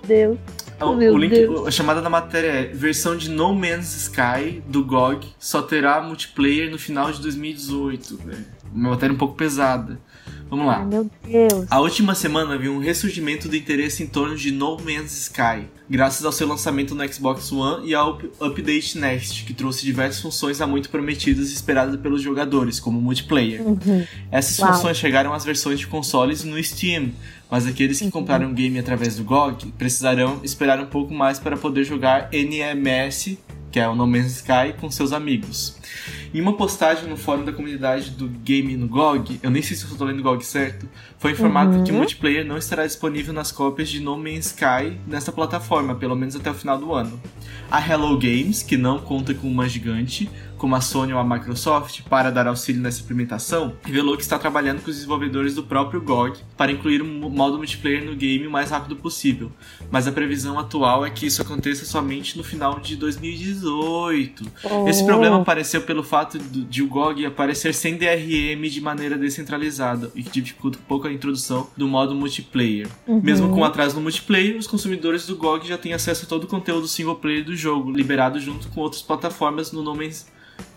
Deus. 0.07 0.39
O, 0.81 0.95
Meu 0.95 1.15
o 1.15 1.17
link, 1.19 1.31
Deus. 1.31 1.67
a 1.67 1.71
chamada 1.71 2.03
da 2.03 2.11
matéria 2.11 2.49
é 2.49 2.65
versão 2.67 3.17
de 3.17 3.31
No 3.31 3.55
Man's 3.55 3.95
Sky 3.97 4.63
do 4.67 4.85
GOG 4.85 5.27
só 5.39 5.63
terá 5.63 6.01
multiplayer 6.03 6.71
no 6.71 6.79
final 6.79 7.11
de 7.11 7.21
2018. 7.23 8.21
né? 8.25 8.45
Uma 8.75 8.91
matéria 8.91 9.15
um 9.15 9.19
pouco 9.19 9.35
pesada. 9.37 9.99
Vamos 10.49 10.67
lá. 10.67 10.79
Ai, 10.79 10.85
meu 10.85 11.11
Deus. 11.25 11.67
A 11.71 11.81
última 11.81 12.15
semana 12.15 12.57
viu 12.57 12.73
um 12.73 12.79
ressurgimento 12.79 13.49
do 13.49 13.57
interesse 13.57 14.03
em 14.03 14.07
torno 14.07 14.37
de 14.37 14.53
No 14.53 14.77
Man's 14.77 15.17
Sky, 15.23 15.67
graças 15.91 16.25
ao 16.25 16.31
seu 16.31 16.47
lançamento 16.47 16.95
no 16.95 17.13
Xbox 17.13 17.51
One 17.51 17.89
e 17.89 17.95
ao 17.95 18.13
up- 18.13 18.31
Update 18.41 18.97
Next, 18.97 19.43
que 19.45 19.53
trouxe 19.53 19.85
diversas 19.85 20.21
funções 20.21 20.61
há 20.61 20.67
muito 20.67 20.89
prometidas 20.89 21.51
e 21.51 21.55
esperadas 21.55 21.99
pelos 22.01 22.23
jogadores, 22.23 22.79
como 22.79 23.01
multiplayer. 23.01 23.61
Uhum. 23.61 24.07
Essas 24.31 24.59
Uau. 24.61 24.73
funções 24.73 24.97
chegaram 24.99 25.33
às 25.35 25.45
versões 25.45 25.81
de 25.81 25.87
consoles 25.89 26.45
no 26.45 26.63
Steam, 26.63 27.11
mas 27.51 27.67
aqueles 27.67 27.99
que 27.99 28.11
compraram 28.11 28.51
o 28.51 28.55
game 28.55 28.79
através 28.79 29.17
do 29.17 29.25
GOG 29.25 29.73
precisarão 29.79 30.41
esperar 30.43 30.81
um 30.81 30.87
pouco 30.87 31.15
mais 31.15 31.39
para 31.39 31.57
poder 31.57 31.85
jogar 31.85 32.29
NMS, 32.33 33.39
que 33.71 33.79
é 33.79 33.89
o 33.89 33.95
No 33.95 34.07
Man's 34.07 34.37
Sky, 34.37 34.75
com 34.81 34.91
seus 34.91 35.13
amigos. 35.13 35.77
Em 36.37 36.41
uma 36.43 36.53
postagem 36.53 37.09
no 37.09 37.17
fórum 37.17 37.47
da 37.47 37.51
comunidade 37.53 38.11
do 38.11 38.29
game 38.29 38.77
no 38.77 38.87
GOG, 38.87 39.41
eu 39.43 39.51
nem 39.51 39.63
sei 39.63 39.75
se 39.75 39.91
eu 39.91 39.97
tô 39.97 40.05
lendo 40.05 40.23
GOG 40.23 40.45
certo, 40.45 40.87
foi 41.19 41.31
informado 41.33 41.79
Uhum. 41.79 41.85
que 41.85 41.91
o 41.91 41.95
multiplayer 41.95 42.45
não 42.45 42.59
estará 42.59 42.85
disponível 42.87 43.33
nas 43.33 43.51
cópias 43.51 43.89
de 43.89 44.01
No 44.01 44.19
Man's 44.19 44.49
Sky 44.49 44.99
nesta 45.07 45.33
plataforma, 45.33 45.95
pelo 45.95 46.15
menos 46.15 46.37
até 46.37 46.51
o 46.51 46.55
final 46.55 46.77
do 46.77 46.93
ano. 46.93 47.19
A 47.71 47.81
Hello 47.81 48.19
Games, 48.19 48.63
que 48.63 48.77
não 48.77 48.99
conta 48.99 49.33
com 49.33 49.49
uma 49.49 49.67
gigante, 49.67 50.29
como 50.59 50.75
a 50.75 50.81
Sony 50.81 51.13
ou 51.13 51.19
a 51.19 51.25
Microsoft, 51.25 52.03
para 52.09 52.31
dar 52.31 52.47
auxílio 52.47 52.81
nessa 52.81 53.03
implementação, 53.03 53.75
revelou 53.85 54.17
que 54.17 54.23
está 54.23 54.39
trabalhando 54.39 54.83
com 54.83 54.91
os 54.91 54.97
desenvolvedores 54.97 55.55
do 55.55 55.63
próprio 55.63 56.01
GOG 56.01 56.39
para 56.57 56.71
incluir 56.73 57.03
um 57.03 57.29
modo 57.31 57.57
multiplayer 57.59 58.05
no 58.05 58.15
game 58.15 58.47
o 58.47 58.51
mais 58.51 58.71
rápido 58.71 58.95
possível. 58.97 59.51
Mas 59.91 60.07
a 60.07 60.13
previsão 60.13 60.59
atual 60.59 61.05
é 61.05 61.11
que 61.11 61.27
isso 61.27 61.43
aconteça 61.43 61.85
somente 61.85 62.37
no 62.39 62.45
final 62.45 62.79
de 62.81 62.95
2018. 62.97 64.45
Esse 64.87 65.03
Oh. 65.03 65.07
problema 65.07 65.41
apareceu 65.41 65.83
pelo 65.83 66.03
fato 66.03 66.26
do- 66.35 66.65
de 66.65 66.83
o 66.83 66.87
GOG 66.89 67.25
aparecer 67.27 67.73
sem 67.75 67.97
DRM 67.97 68.69
de 68.69 68.81
maneira 68.81 69.17
descentralizada, 69.17 70.11
e 70.15 70.23
que 70.23 70.41
dificulta 70.41 70.79
um 70.79 70.83
pouco 70.83 71.07
a 71.07 71.13
introdução 71.13 71.69
do 71.77 71.87
modo 71.89 72.15
multiplayer. 72.15 72.89
Uhum. 73.07 73.21
Mesmo 73.23 73.49
com 73.51 73.65
atraso 73.65 73.95
no 73.97 74.03
multiplayer, 74.03 74.57
os 74.57 74.67
consumidores 74.67 75.27
do 75.27 75.37
GOG 75.37 75.67
já 75.69 75.79
têm 75.79 75.93
acesso 75.93 76.25
a 76.25 76.29
todo 76.29 76.45
o 76.45 76.47
conteúdo 76.47 76.89
single 76.89 77.17
player 77.17 77.45
do 77.45 77.55
jogo, 77.57 77.91
liberado 77.91 78.39
junto 78.41 78.69
com 78.69 78.81
outras 78.81 79.03
plataformas 79.03 79.73
no 79.73 79.83
No 79.83 79.95
Man's 79.95 80.27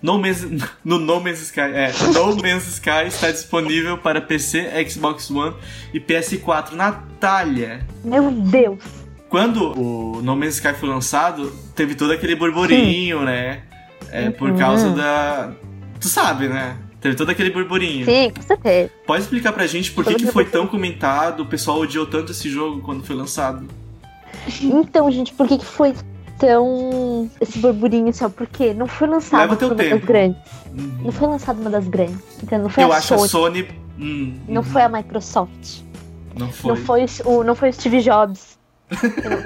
no 0.01 0.19
Man's, 0.19 0.45
no 0.83 0.99
No 0.99 1.21
Man's 1.21 1.41
Sky, 1.41 1.61
é, 1.61 1.91
No 2.13 2.35
Man's 2.35 2.67
Sky 2.67 3.07
está 3.07 3.31
disponível 3.31 3.97
para 3.97 4.19
PC, 4.19 4.67
Xbox 4.89 5.31
One 5.31 5.55
e 5.93 5.99
PS4. 6.01 6.73
Natália, 6.73 7.85
Meu 8.03 8.29
Deus. 8.29 8.79
quando 9.29 9.63
o 9.79 10.21
No 10.21 10.35
Man's 10.35 10.55
Sky 10.55 10.73
foi 10.73 10.89
lançado, 10.89 11.49
teve 11.75 11.95
todo 11.95 12.11
aquele 12.11 12.35
burburinho, 12.35 13.23
né? 13.23 13.63
É, 14.11 14.29
por 14.29 14.49
Uhum. 14.51 14.57
causa 14.57 14.89
da. 14.91 15.51
Tu 15.99 16.07
sabe, 16.07 16.47
né? 16.47 16.77
Teve 17.01 17.15
todo 17.15 17.29
aquele 17.29 17.49
burburinho. 17.49 18.05
Sim, 18.05 18.29
com 18.35 18.41
certeza. 18.41 18.91
Pode 19.07 19.21
explicar 19.23 19.53
pra 19.53 19.65
gente 19.67 19.91
por 19.91 20.03
que, 20.03 20.15
que 20.15 20.27
foi 20.27 20.43
tão 20.45 20.67
comentado, 20.67 21.41
o 21.43 21.45
pessoal 21.45 21.79
odiou 21.79 22.05
tanto 22.05 22.31
esse 22.33 22.49
jogo 22.49 22.81
quando 22.81 23.03
foi 23.05 23.15
lançado? 23.15 23.65
Então, 24.61 25.09
gente, 25.11 25.33
por 25.33 25.47
que, 25.47 25.57
que 25.57 25.65
foi 25.65 25.93
tão. 26.37 27.29
esse 27.39 27.57
burburinho 27.59 28.13
só? 28.13 28.27
Porque 28.29 28.73
não 28.73 28.87
foi 28.87 29.07
lançado 29.07 29.39
Leva 29.41 29.55
teu 29.55 29.69
uma 29.69 29.75
tempo. 29.75 29.95
das 29.97 30.05
grandes. 30.05 30.41
Uhum. 30.77 30.97
Não 31.03 31.11
foi 31.11 31.27
lançado 31.27 31.61
uma 31.61 31.69
das 31.69 31.87
grandes. 31.87 32.17
Então, 32.43 32.59
não 32.59 32.69
foi 32.69 32.83
Eu 32.83 32.91
a 32.91 32.97
acho 32.97 33.07
Sony. 33.07 33.23
a 33.23 33.27
Sony. 33.27 33.67
hum, 33.99 34.39
Não 34.47 34.61
uhum, 34.61 34.67
foi 34.67 34.81
a 34.81 34.89
Microsoft. 34.89 35.79
Não 36.37 36.49
foi. 36.51 36.69
Não 36.69 36.77
foi 36.77 37.05
o, 37.25 37.43
não 37.43 37.55
foi 37.55 37.69
o 37.69 37.73
Steve 37.73 38.01
Jobs. 38.01 38.58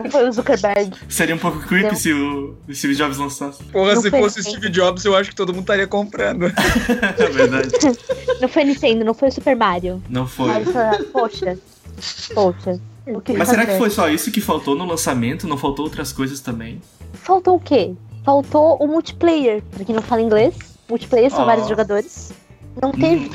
Não 0.03 0.09
foi 0.11 0.27
o 0.27 0.31
Zuckerberg. 0.31 0.91
Seria 1.09 1.35
um 1.35 1.37
pouco 1.37 1.59
creepy 1.67 1.95
se 1.95 2.13
o 2.13 2.55
o 2.67 2.73
Steve 2.73 2.95
Jobs 2.95 3.17
lançasse. 3.17 3.61
Porra, 3.65 3.95
Não 3.95 4.01
se 4.01 4.09
fosse 4.09 4.39
assim. 4.39 4.51
Steve 4.51 4.69
Jobs, 4.69 5.03
eu 5.05 5.15
acho 5.15 5.29
que 5.29 5.35
todo 5.35 5.53
mundo 5.53 5.61
estaria 5.63 5.85
comprando. 5.87 6.45
é 7.17 7.25
verdade. 7.29 7.69
Não 8.41 8.47
foi 8.47 8.63
Nintendo, 8.63 9.03
não 9.03 9.13
foi 9.13 9.29
o 9.29 9.31
Super 9.31 9.55
Mario. 9.55 10.01
Não 10.09 10.25
foi. 10.25 10.63
Você 10.63 10.71
fala, 10.71 11.03
poxa. 11.11 11.57
Poxa. 12.33 12.79
O 13.05 13.19
que 13.19 13.33
Mas 13.33 13.49
será 13.49 13.65
que 13.65 13.77
foi 13.77 13.89
só 13.89 14.09
isso 14.09 14.31
que 14.31 14.39
faltou 14.39 14.75
no 14.75 14.85
lançamento? 14.85 15.45
Não 15.47 15.57
faltou 15.57 15.83
outras 15.85 16.13
coisas 16.13 16.39
também? 16.39 16.81
Faltou 17.13 17.55
o 17.55 17.59
quê? 17.59 17.93
Faltou 18.23 18.77
o 18.77 18.87
multiplayer. 18.87 19.61
Pra 19.71 19.83
quem 19.83 19.93
não 19.93 20.01
fala 20.01 20.21
inglês, 20.21 20.55
multiplayer 20.89 21.29
são 21.29 21.43
Oh. 21.43 21.45
vários 21.45 21.67
jogadores. 21.67 22.31
Não 22.81 22.91
teve. 22.93 23.29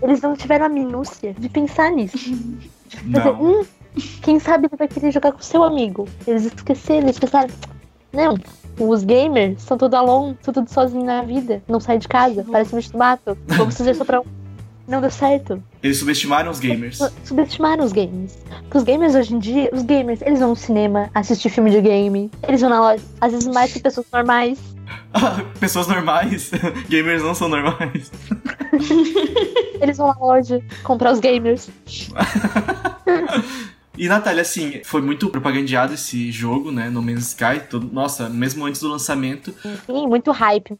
Eles 0.00 0.20
não 0.22 0.36
tiveram 0.36 0.66
a 0.66 0.68
minúcia 0.68 1.34
de 1.36 1.48
pensar 1.48 1.90
nisso. 1.90 2.16
Fazer, 3.12 3.24
Não. 3.32 3.42
hum, 3.42 3.64
quem 4.22 4.38
sabe 4.38 4.66
ele 4.66 4.76
vai 4.76 4.88
querer 4.88 5.10
jogar 5.10 5.32
com 5.32 5.40
seu 5.40 5.62
amigo. 5.62 6.08
Eles 6.26 6.46
esqueceram, 6.46 7.06
eles 7.06 7.18
pensaram. 7.18 7.50
Não, 8.12 8.36
os 8.78 9.04
gamers 9.04 9.62
são 9.62 9.76
tudo 9.76 9.94
alone, 9.94 10.36
são 10.42 10.54
tudo 10.54 10.70
sozinho 10.70 11.04
na 11.04 11.22
vida. 11.22 11.62
Não 11.68 11.80
sai 11.80 11.98
de 11.98 12.08
casa, 12.08 12.44
parece 12.50 12.74
um 12.74 12.78
bicho 12.78 12.92
do 12.92 12.98
mato. 12.98 13.36
Vamos 13.46 13.76
fazer 13.78 13.94
só 13.94 14.04
pra 14.04 14.20
um. 14.20 14.24
Não 14.86 15.02
deu 15.02 15.10
certo. 15.10 15.62
Eles 15.82 15.98
subestimaram 15.98 16.50
os 16.50 16.58
gamers. 16.58 16.98
Subestimaram 17.22 17.84
os 17.84 17.92
gamers. 17.92 18.38
Porque 18.62 18.78
os 18.78 18.84
gamers 18.84 19.14
hoje 19.14 19.34
em 19.34 19.38
dia, 19.38 19.68
os 19.70 19.82
gamers, 19.82 20.22
eles 20.22 20.40
vão 20.40 20.48
no 20.50 20.56
cinema, 20.56 21.10
assistir 21.14 21.50
filme 21.50 21.70
de 21.70 21.82
game, 21.82 22.30
eles 22.48 22.62
vão 22.62 22.70
na 22.70 22.80
loja, 22.80 23.02
às 23.20 23.32
vezes 23.32 23.46
mais 23.48 23.70
que 23.70 23.80
pessoas 23.80 24.06
normais. 24.10 24.58
Ah, 25.12 25.42
Pessoas 25.60 25.86
normais. 25.88 26.50
gamers 26.88 27.22
não 27.22 27.34
são 27.34 27.50
normais. 27.50 28.10
Eles 29.78 29.98
vão 29.98 30.08
na 30.08 30.18
loja 30.18 30.62
comprar 30.82 31.12
os 31.12 31.20
gamers. 31.20 31.68
E 33.98 34.08
Natália, 34.08 34.42
assim, 34.42 34.80
foi 34.84 35.02
muito 35.02 35.28
propagandeado 35.28 35.92
esse 35.94 36.30
jogo, 36.30 36.70
né? 36.70 36.88
No 36.88 37.02
Man's 37.02 37.28
Sky. 37.28 37.60
Todo- 37.68 37.90
nossa, 37.92 38.28
mesmo 38.28 38.64
antes 38.64 38.80
do 38.80 38.88
lançamento. 38.88 39.52
Sim, 39.86 40.06
muito 40.06 40.30
hype. 40.30 40.76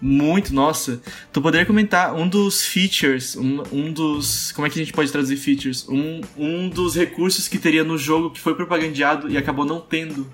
Muito, 0.00 0.54
nossa. 0.54 1.00
Tu 1.32 1.40
poderia 1.42 1.66
comentar 1.66 2.14
um 2.14 2.28
dos 2.28 2.64
features, 2.64 3.36
um, 3.36 3.62
um 3.72 3.92
dos. 3.92 4.52
Como 4.52 4.66
é 4.66 4.70
que 4.70 4.78
a 4.78 4.82
gente 4.84 4.92
pode 4.92 5.10
traduzir 5.10 5.36
features? 5.36 5.86
Um, 5.88 6.20
um 6.36 6.68
dos 6.68 6.94
recursos 6.94 7.48
que 7.48 7.58
teria 7.58 7.82
no 7.82 7.96
jogo 7.98 8.30
que 8.30 8.38
foi 8.40 8.54
propagandeado 8.54 9.28
e 9.30 9.36
acabou 9.36 9.64
não 9.64 9.80
tendo. 9.80 10.26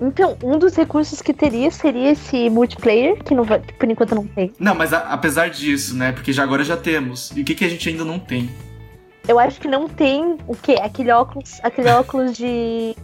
Então, 0.00 0.36
um 0.42 0.58
dos 0.58 0.74
recursos 0.74 1.20
que 1.20 1.34
teria 1.34 1.70
seria 1.70 2.12
esse 2.12 2.48
multiplayer, 2.48 3.22
que, 3.22 3.34
não 3.34 3.44
vai, 3.44 3.60
que 3.60 3.74
por 3.74 3.90
enquanto 3.90 4.14
não 4.14 4.26
tem. 4.26 4.52
Não, 4.58 4.74
mas 4.74 4.92
a- 4.92 5.12
apesar 5.12 5.50
disso, 5.50 5.94
né? 5.96 6.12
Porque 6.12 6.32
já 6.32 6.42
agora 6.42 6.64
já 6.64 6.76
temos. 6.76 7.32
E 7.36 7.40
o 7.42 7.44
que, 7.44 7.54
que 7.54 7.64
a 7.64 7.68
gente 7.68 7.88
ainda 7.88 8.04
não 8.04 8.18
tem? 8.18 8.48
Eu 9.26 9.38
acho 9.38 9.58
que 9.60 9.68
não 9.68 9.88
tem 9.88 10.36
o 10.46 10.54
quê? 10.54 10.76
Aquele 10.82 11.10
óculos, 11.10 11.58
aquele 11.62 11.88
óculos 11.90 12.36
de. 12.36 12.94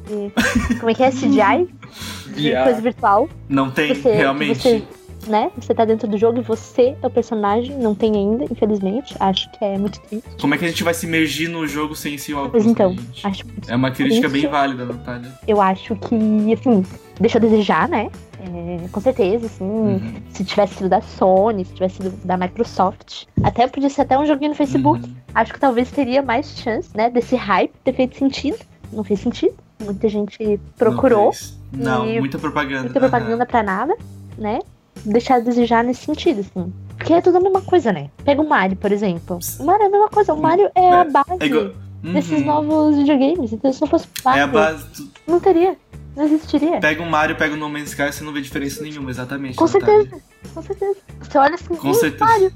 Como 0.79 0.91
é 0.91 0.95
que 0.95 1.03
é? 1.03 1.11
CGI? 1.11 1.69
De 2.31 2.53
coisa 2.53 2.81
virtual. 2.81 3.29
Não 3.49 3.71
tem, 3.71 3.93
Você, 3.93 4.13
realmente. 4.13 4.61
Você, 4.61 4.83
né? 5.27 5.51
Você 5.57 5.75
tá 5.75 5.85
dentro 5.85 6.09
do 6.09 6.17
jogo 6.17 6.39
e 6.39 6.43
você 6.43 6.97
é 7.03 7.07
o 7.07 7.11
personagem. 7.11 7.77
Não 7.77 7.95
tem 7.95 8.15
ainda, 8.15 8.45
infelizmente. 8.45 9.15
Acho 9.21 9.51
que 9.53 9.65
é 9.65 9.79
muito 9.79 10.01
triste. 10.01 10.29
Como 10.41 10.55
é 10.55 10.59
que 10.59 10.65
a 10.65 10.69
gente 10.69 10.83
vai 10.83 10.95
se 10.95 11.07
imergir 11.07 11.49
no 11.49 11.67
jogo 11.67 11.95
sem 11.95 12.15
esse 12.15 12.33
óculos? 12.33 12.51
Pois 12.53 12.67
então, 12.67 12.97
acho 13.25 13.45
É 13.69 13.77
uma 13.77 13.91
crítica 13.91 14.29
bem 14.29 14.47
válida, 14.47 14.85
Natália. 14.85 15.33
Eu 15.47 15.61
acho 15.61 15.97
que, 15.97 16.53
assim, 16.53 16.85
deixa 17.19 17.39
eu 17.39 17.43
desejar, 17.43 17.89
né? 17.89 18.11
É, 18.41 18.89
com 18.89 19.01
certeza, 19.01 19.47
assim. 19.47 19.65
Uhum. 19.65 20.15
Se 20.31 20.45
tivesse 20.45 20.75
sido 20.75 20.89
da 20.89 21.01
Sony, 21.01 21.65
se 21.65 21.75
tivesse 21.75 21.97
sido 21.97 22.11
da 22.25 22.37
Microsoft. 22.37 23.25
Até 23.43 23.67
podia 23.67 23.91
ser 23.91 24.03
até 24.03 24.19
um 24.19 24.27
joguinho 24.27 24.51
no 24.51 24.57
Facebook. 24.57 25.05
Uhum. 25.05 25.15
Acho 25.35 25.53
que 25.53 25.61
talvez 25.61 25.91
teria 25.91 26.23
mais 26.23 26.59
chance, 26.59 26.89
né? 26.97 27.11
Desse 27.11 27.37
hype 27.37 27.73
ter 27.85 27.93
feito 27.93 28.17
sentido. 28.17 28.59
Não 28.93 29.05
fez 29.05 29.21
sentido. 29.21 29.55
Muita 29.81 30.09
gente 30.09 30.61
procurou. 30.77 31.33
Não. 31.73 32.05
Não, 32.07 32.21
muita 32.21 32.39
propaganda. 32.39 32.85
muita 32.85 33.01
propaganda 33.01 33.47
pra 33.47 33.63
nada, 33.63 33.97
né? 34.37 34.59
Deixar 35.05 35.37
a 35.37 35.41
desejar 35.41 35.83
nesse 35.85 36.05
sentido, 36.05 36.41
assim. 36.41 36.73
Porque 36.99 37.15
é 37.15 37.21
tudo 37.23 37.39
a 37.39 37.41
mesma 37.41 37.63
coisa, 37.63 37.93
né? 37.93 38.11
Pega 38.25 38.43
o 38.43 38.49
Mario, 38.49 38.77
por 38.77 38.93
exemplo. 38.93 39.39
O 39.59 39.65
Mario 39.65 39.85
é 39.85 39.87
a 39.87 39.91
mesma 39.91 40.09
coisa. 40.09 40.35
O 40.35 40.41
Mario 40.41 40.71
é 40.75 40.93
a 40.93 41.05
base 41.05 41.27
É 41.41 41.47
igual- 41.47 41.71
Uhum. 42.03 42.13
desses 42.15 42.45
novos 42.45 42.97
videogames. 42.97 43.53
Então, 43.53 43.73
se 43.73 43.81
não 43.81 43.89
fosse 43.89 44.07
o 44.07 44.29
É 44.29 44.41
a 44.43 44.47
Mario, 44.47 44.53
base. 44.53 45.11
não 45.27 45.41
teria. 45.41 45.77
Não 46.17 46.25
existiria. 46.25 46.81
Pega 46.81 47.03
o 47.03 47.07
Mario, 47.09 47.37
pega 47.37 47.55
o 47.55 47.57
No 47.57 47.69
Man's 47.69 47.91
Sky, 47.91 48.13
você 48.13 48.25
não 48.25 48.33
vê 48.33 48.41
diferença 48.41 48.83
nenhuma, 48.83 49.11
exatamente. 49.11 49.55
Com 49.57 49.67
certeza. 49.67 50.21
Com 50.53 50.63
certeza. 50.63 50.97
Você 51.21 51.39
olha 51.39 51.55
assim, 51.55 51.75
Com 51.77 51.89
hum, 51.89 51.95
certeza. 51.95 52.25
Mario. 52.25 52.53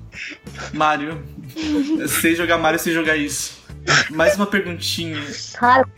Mario. 0.73 1.23
sei 2.09 2.35
jogar 2.35 2.59
Mario, 2.59 2.79
sei 2.81 2.93
jogar 2.93 3.17
isso. 3.17 3.63
Mais 4.11 4.35
uma 4.37 4.47
perguntinha. 4.47 5.19
Claro, 5.59 5.89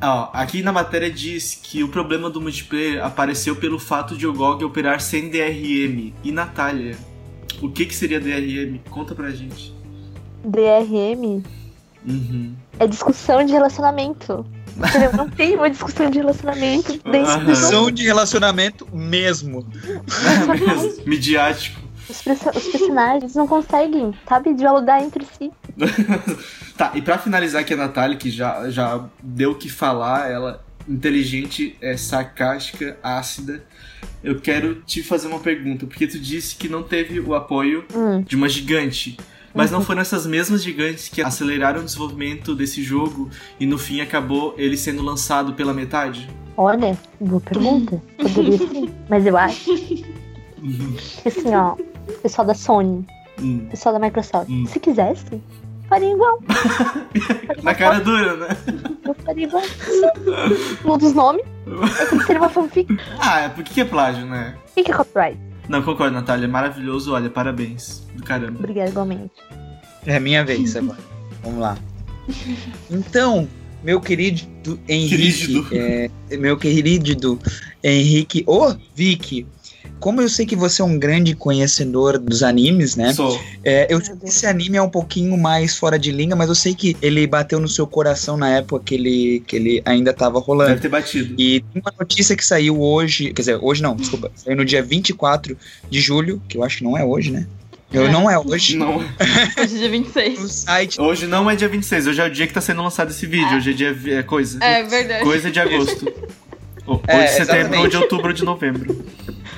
Ó, 0.00 0.30
aqui 0.32 0.62
na 0.62 0.72
matéria 0.72 1.10
diz 1.10 1.58
que 1.62 1.82
o 1.82 1.88
problema 1.88 2.28
do 2.30 2.40
multiplayer 2.40 3.04
apareceu 3.04 3.54
pelo 3.56 3.78
fato 3.78 4.16
de 4.16 4.26
o 4.26 4.32
GOG 4.32 4.64
operar 4.64 5.00
sem 5.00 5.28
DRM. 5.30 6.12
E 6.24 6.32
Natália, 6.32 6.96
o 7.62 7.68
que 7.70 7.86
que 7.86 7.94
seria 7.94 8.20
DRM? 8.20 8.78
Conta 8.90 9.14
pra 9.14 9.30
gente. 9.30 9.74
DRM 10.44 11.42
Uhum. 12.06 12.54
é 12.78 12.86
discussão 12.86 13.44
de 13.44 13.52
relacionamento. 13.52 14.46
Entendeu? 14.76 15.12
Não 15.12 15.28
tem 15.30 15.54
uma 15.56 15.68
discussão 15.68 16.10
de 16.10 16.18
relacionamento 16.18 16.92
jogo. 16.92 17.44
Discussão 17.44 17.90
de 17.90 18.04
relacionamento 18.04 18.88
mesmo. 18.92 19.66
Midiático. 21.06 21.80
Os, 22.10 22.56
os 22.56 22.68
personagens 22.68 23.34
não 23.34 23.46
conseguem, 23.46 24.12
sabe, 24.28 24.54
dialogar 24.54 25.02
entre 25.02 25.24
si. 25.24 25.50
Tá, 26.76 26.92
e 26.94 27.02
pra 27.02 27.18
finalizar 27.18 27.60
aqui 27.60 27.74
a 27.74 27.76
Natália, 27.76 28.16
que 28.16 28.30
já, 28.30 28.70
já 28.70 29.04
deu 29.22 29.50
o 29.50 29.54
que 29.54 29.68
falar, 29.68 30.30
ela 30.30 30.64
inteligente, 30.88 31.76
é 31.80 31.94
sarcástica, 31.94 32.96
ácida. 33.02 33.62
Eu 34.24 34.40
quero 34.40 34.76
te 34.86 35.02
fazer 35.02 35.28
uma 35.28 35.38
pergunta, 35.40 35.84
porque 35.86 36.06
tu 36.06 36.18
disse 36.18 36.56
que 36.56 36.70
não 36.70 36.82
teve 36.82 37.20
o 37.20 37.34
apoio 37.34 37.84
Hum. 37.94 38.22
de 38.22 38.34
uma 38.34 38.48
gigante. 38.48 39.18
Mas 39.54 39.70
não 39.70 39.82
foram 39.82 40.00
essas 40.00 40.26
mesmas 40.26 40.62
gigantes 40.62 41.08
que 41.08 41.20
aceleraram 41.20 41.80
o 41.80 41.84
desenvolvimento 41.84 42.54
desse 42.54 42.82
jogo 42.82 43.28
e 43.58 43.66
no 43.66 43.76
fim 43.76 44.00
acabou 44.00 44.54
ele 44.56 44.76
sendo 44.76 45.02
lançado 45.02 45.52
pela 45.54 45.74
metade? 45.74 46.30
Olha, 46.56 46.96
boa 47.20 47.40
pergunta. 47.42 48.00
Poderia 48.16 48.56
sim. 48.58 48.88
Mas 49.08 49.26
eu 49.26 49.36
acho 49.36 49.72
assim, 51.26 51.54
ó, 51.54 51.76
pessoal 52.22 52.46
da 52.46 52.54
Sony, 52.54 53.06
Hum. 53.40 53.66
pessoal 53.70 53.94
da 53.94 53.98
Microsoft, 53.98 54.50
Hum. 54.50 54.66
se 54.66 54.78
quisesse, 54.80 55.40
faria 55.88 56.12
igual. 56.12 56.38
Na 57.62 57.74
cara 57.74 58.00
dura, 58.00 58.36
né? 58.36 58.56
Eu 59.04 59.14
faria 59.14 59.46
igual. 59.46 59.62
Um 60.84 60.98
dos 60.98 61.12
nomes 61.14 61.44
é 62.00 62.06
como 62.06 62.22
seria 62.24 62.40
uma 62.42 62.48
fanfic. 62.48 62.86
Ah, 63.18 63.50
por 63.54 63.64
que 63.64 63.74
que 63.74 63.80
é 63.80 63.84
plágio, 63.84 64.26
né? 64.26 64.54
O 64.76 64.84
que 64.84 64.90
é 64.90 64.94
copyright? 64.94 65.38
Não, 65.68 65.82
concordo, 65.82 66.14
Natália. 66.14 66.44
É 66.46 66.48
maravilhoso. 66.48 67.12
Olha, 67.14 67.30
parabéns. 67.30 68.02
Do 68.14 68.22
caramba. 68.24 68.58
Obrigada, 68.58 68.90
igualmente. 68.90 69.30
É 70.04 70.18
minha 70.18 70.44
vez 70.44 70.74
agora. 70.76 70.98
Vamos 71.44 71.60
lá. 71.60 71.78
Então, 72.90 73.48
meu 73.82 74.00
querido 74.00 74.78
Henrique. 74.88 75.62
Querido. 75.62 75.66
é, 75.72 76.10
meu 76.36 76.56
querido 76.56 77.38
Henrique. 77.82 78.44
Ô, 78.46 78.74
Vicky. 78.94 79.46
Como 79.98 80.20
eu 80.22 80.28
sei 80.30 80.46
que 80.46 80.56
você 80.56 80.80
é 80.80 80.84
um 80.84 80.98
grande 80.98 81.34
conhecedor 81.34 82.18
dos 82.18 82.42
animes, 82.42 82.96
né? 82.96 83.12
Sou. 83.12 83.38
É, 83.62 83.86
eu 83.92 84.02
sei 84.02 84.16
que 84.16 84.26
esse 84.26 84.46
anime 84.46 84.76
é 84.78 84.82
um 84.82 84.88
pouquinho 84.88 85.36
mais 85.36 85.76
fora 85.76 85.98
de 85.98 86.10
linha, 86.10 86.34
mas 86.34 86.48
eu 86.48 86.54
sei 86.54 86.74
que 86.74 86.96
ele 87.02 87.26
bateu 87.26 87.60
no 87.60 87.68
seu 87.68 87.86
coração 87.86 88.36
na 88.36 88.48
época 88.48 88.82
que 88.86 88.94
ele, 88.94 89.42
que 89.46 89.56
ele 89.56 89.82
ainda 89.84 90.12
tava 90.14 90.38
rolando. 90.38 90.70
Deve 90.70 90.80
ter 90.82 90.88
batido. 90.88 91.34
E 91.38 91.60
tem 91.60 91.82
uma 91.82 91.92
notícia 91.98 92.34
que 92.34 92.44
saiu 92.44 92.80
hoje, 92.80 93.32
quer 93.34 93.42
dizer, 93.42 93.58
hoje 93.60 93.82
não, 93.82 93.94
desculpa, 93.94 94.30
saiu 94.34 94.56
no 94.56 94.64
dia 94.64 94.82
24 94.82 95.56
de 95.90 96.00
julho, 96.00 96.40
que 96.48 96.56
eu 96.56 96.64
acho 96.64 96.78
que 96.78 96.84
não 96.84 96.96
é 96.96 97.04
hoje, 97.04 97.30
né? 97.30 97.46
Eu, 97.92 98.06
É. 98.06 98.10
não 98.12 98.30
é 98.30 98.38
hoje. 98.38 98.76
Não. 98.76 98.98
Hoje 98.98 99.06
é 99.56 99.66
dia 99.66 99.86
No 99.88 99.90
26. 99.90 100.52
site. 100.52 101.00
Hoje 101.00 101.26
não 101.26 101.50
é 101.50 101.56
dia 101.56 101.68
26. 101.68 102.06
Hoje 102.06 102.20
é 102.20 102.26
o 102.26 102.30
dia 102.30 102.46
que 102.46 102.54
tá 102.54 102.60
sendo 102.60 102.82
lançado 102.82 103.10
esse 103.10 103.26
vídeo. 103.26 103.56
Hoje 103.56 103.70
é 103.70 103.72
dia. 103.74 103.96
É 104.18 104.22
coisa. 104.22 104.62
É 104.64 104.82
verdade. 104.84 105.24
Coisa 105.24 105.50
de 105.50 105.58
agosto. 105.60 106.06
Ou 106.86 107.00
É, 107.06 107.16
ou 107.18 107.22
de 107.24 107.28
setembro 107.30 107.56
exatamente. 107.60 107.76
ou 107.82 107.88
de 107.88 107.96
outubro 107.98 108.26
ou 108.28 108.32
de 108.32 108.44
novembro. 108.44 109.04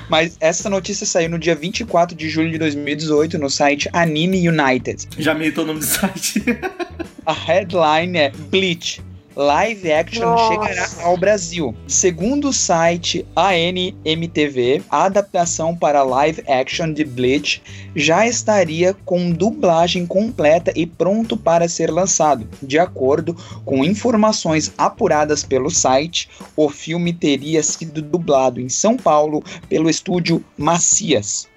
Mas 0.09 0.37
essa 0.39 0.69
notícia 0.69 1.05
saiu 1.05 1.29
no 1.29 1.39
dia 1.39 1.55
24 1.55 2.15
de 2.15 2.29
julho 2.29 2.51
de 2.51 2.57
2018 2.57 3.37
no 3.37 3.49
site 3.49 3.89
Anime 3.93 4.47
United. 4.47 5.07
Já 5.17 5.33
me 5.33 5.45
irritou 5.45 5.63
o 5.63 5.67
nome 5.67 5.79
do 5.79 5.85
site. 5.85 6.43
A 7.25 7.33
headline 7.33 8.17
é 8.17 8.29
Bleach. 8.29 9.01
Live 9.35 9.91
action 9.91 10.25
Nossa. 10.25 10.53
chegará 10.53 10.89
ao 11.03 11.17
Brasil. 11.17 11.75
Segundo 11.87 12.49
o 12.49 12.53
site 12.53 13.25
ANMTV, 13.35 14.83
a 14.89 15.05
adaptação 15.05 15.75
para 15.75 16.03
live 16.03 16.43
action 16.47 16.93
de 16.93 17.03
Bleach 17.03 17.61
já 17.95 18.27
estaria 18.27 18.93
com 19.05 19.31
dublagem 19.31 20.05
completa 20.05 20.71
e 20.75 20.85
pronto 20.85 21.35
para 21.35 21.67
ser 21.67 21.91
lançado. 21.91 22.47
De 22.61 22.77
acordo 22.79 23.35
com 23.65 23.83
informações 23.83 24.71
apuradas 24.77 25.43
pelo 25.43 25.69
site, 25.69 26.29
o 26.55 26.69
filme 26.69 27.13
teria 27.13 27.63
sido 27.63 28.01
dublado 28.01 28.59
em 28.59 28.69
São 28.69 28.97
Paulo 28.97 29.43
pelo 29.69 29.89
estúdio 29.89 30.43
Macias. 30.57 31.47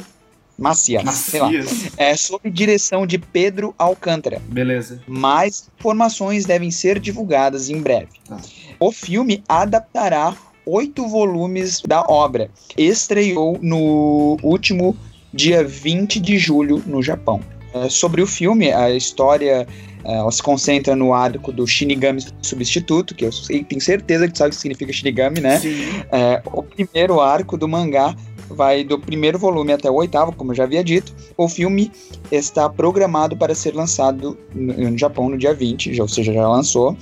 Macias, 0.58 1.02
sei 1.14 1.40
lá. 1.40 1.46
Macias. 1.46 1.92
É 1.96 2.16
sob 2.16 2.50
direção 2.50 3.06
de 3.06 3.18
Pedro 3.18 3.74
Alcântara. 3.78 4.40
Beleza. 4.48 5.00
Mais 5.06 5.68
informações 5.78 6.44
devem 6.44 6.70
ser 6.70 6.98
divulgadas 6.98 7.68
em 7.68 7.80
breve. 7.80 8.08
Tá. 8.28 8.38
O 8.80 8.90
filme 8.90 9.42
adaptará 9.48 10.34
oito 10.64 11.06
volumes 11.06 11.80
da 11.82 12.02
obra. 12.02 12.50
Estreou 12.76 13.58
no 13.60 14.36
último 14.42 14.96
dia 15.32 15.62
20 15.62 16.18
de 16.18 16.38
julho 16.38 16.82
no 16.86 17.02
Japão. 17.02 17.40
É, 17.74 17.88
sobre 17.88 18.22
o 18.22 18.26
filme, 18.26 18.72
a 18.72 18.90
história 18.90 19.66
é, 20.04 20.14
ela 20.14 20.30
se 20.30 20.42
concentra 20.42 20.96
no 20.96 21.12
arco 21.12 21.52
do 21.52 21.66
Shinigami 21.66 22.24
Substituto, 22.40 23.14
que 23.14 23.24
eu 23.24 23.30
tenho 23.68 23.80
certeza 23.80 24.26
que 24.26 24.32
tu 24.32 24.38
sabe 24.38 24.50
o 24.50 24.52
que 24.52 24.60
significa 24.60 24.92
Shinigami, 24.92 25.40
né? 25.40 25.58
Sim. 25.58 26.02
É, 26.10 26.40
o 26.46 26.62
primeiro 26.62 27.20
arco 27.20 27.56
do 27.56 27.68
mangá 27.68 28.14
vai 28.48 28.84
do 28.84 28.98
primeiro 28.98 29.38
volume 29.38 29.72
até 29.72 29.90
o 29.90 29.94
oitavo, 29.94 30.32
como 30.32 30.52
eu 30.52 30.56
já 30.56 30.64
havia 30.64 30.82
dito. 30.84 31.14
O 31.36 31.48
filme 31.48 31.90
está 32.30 32.68
programado 32.68 33.36
para 33.36 33.54
ser 33.54 33.74
lançado 33.74 34.36
no, 34.54 34.90
no 34.90 34.98
Japão 34.98 35.28
no 35.28 35.36
dia 35.38 35.52
20, 35.54 35.94
já, 35.94 36.02
ou 36.02 36.08
seja, 36.08 36.32
já 36.32 36.48
lançou. 36.48 36.96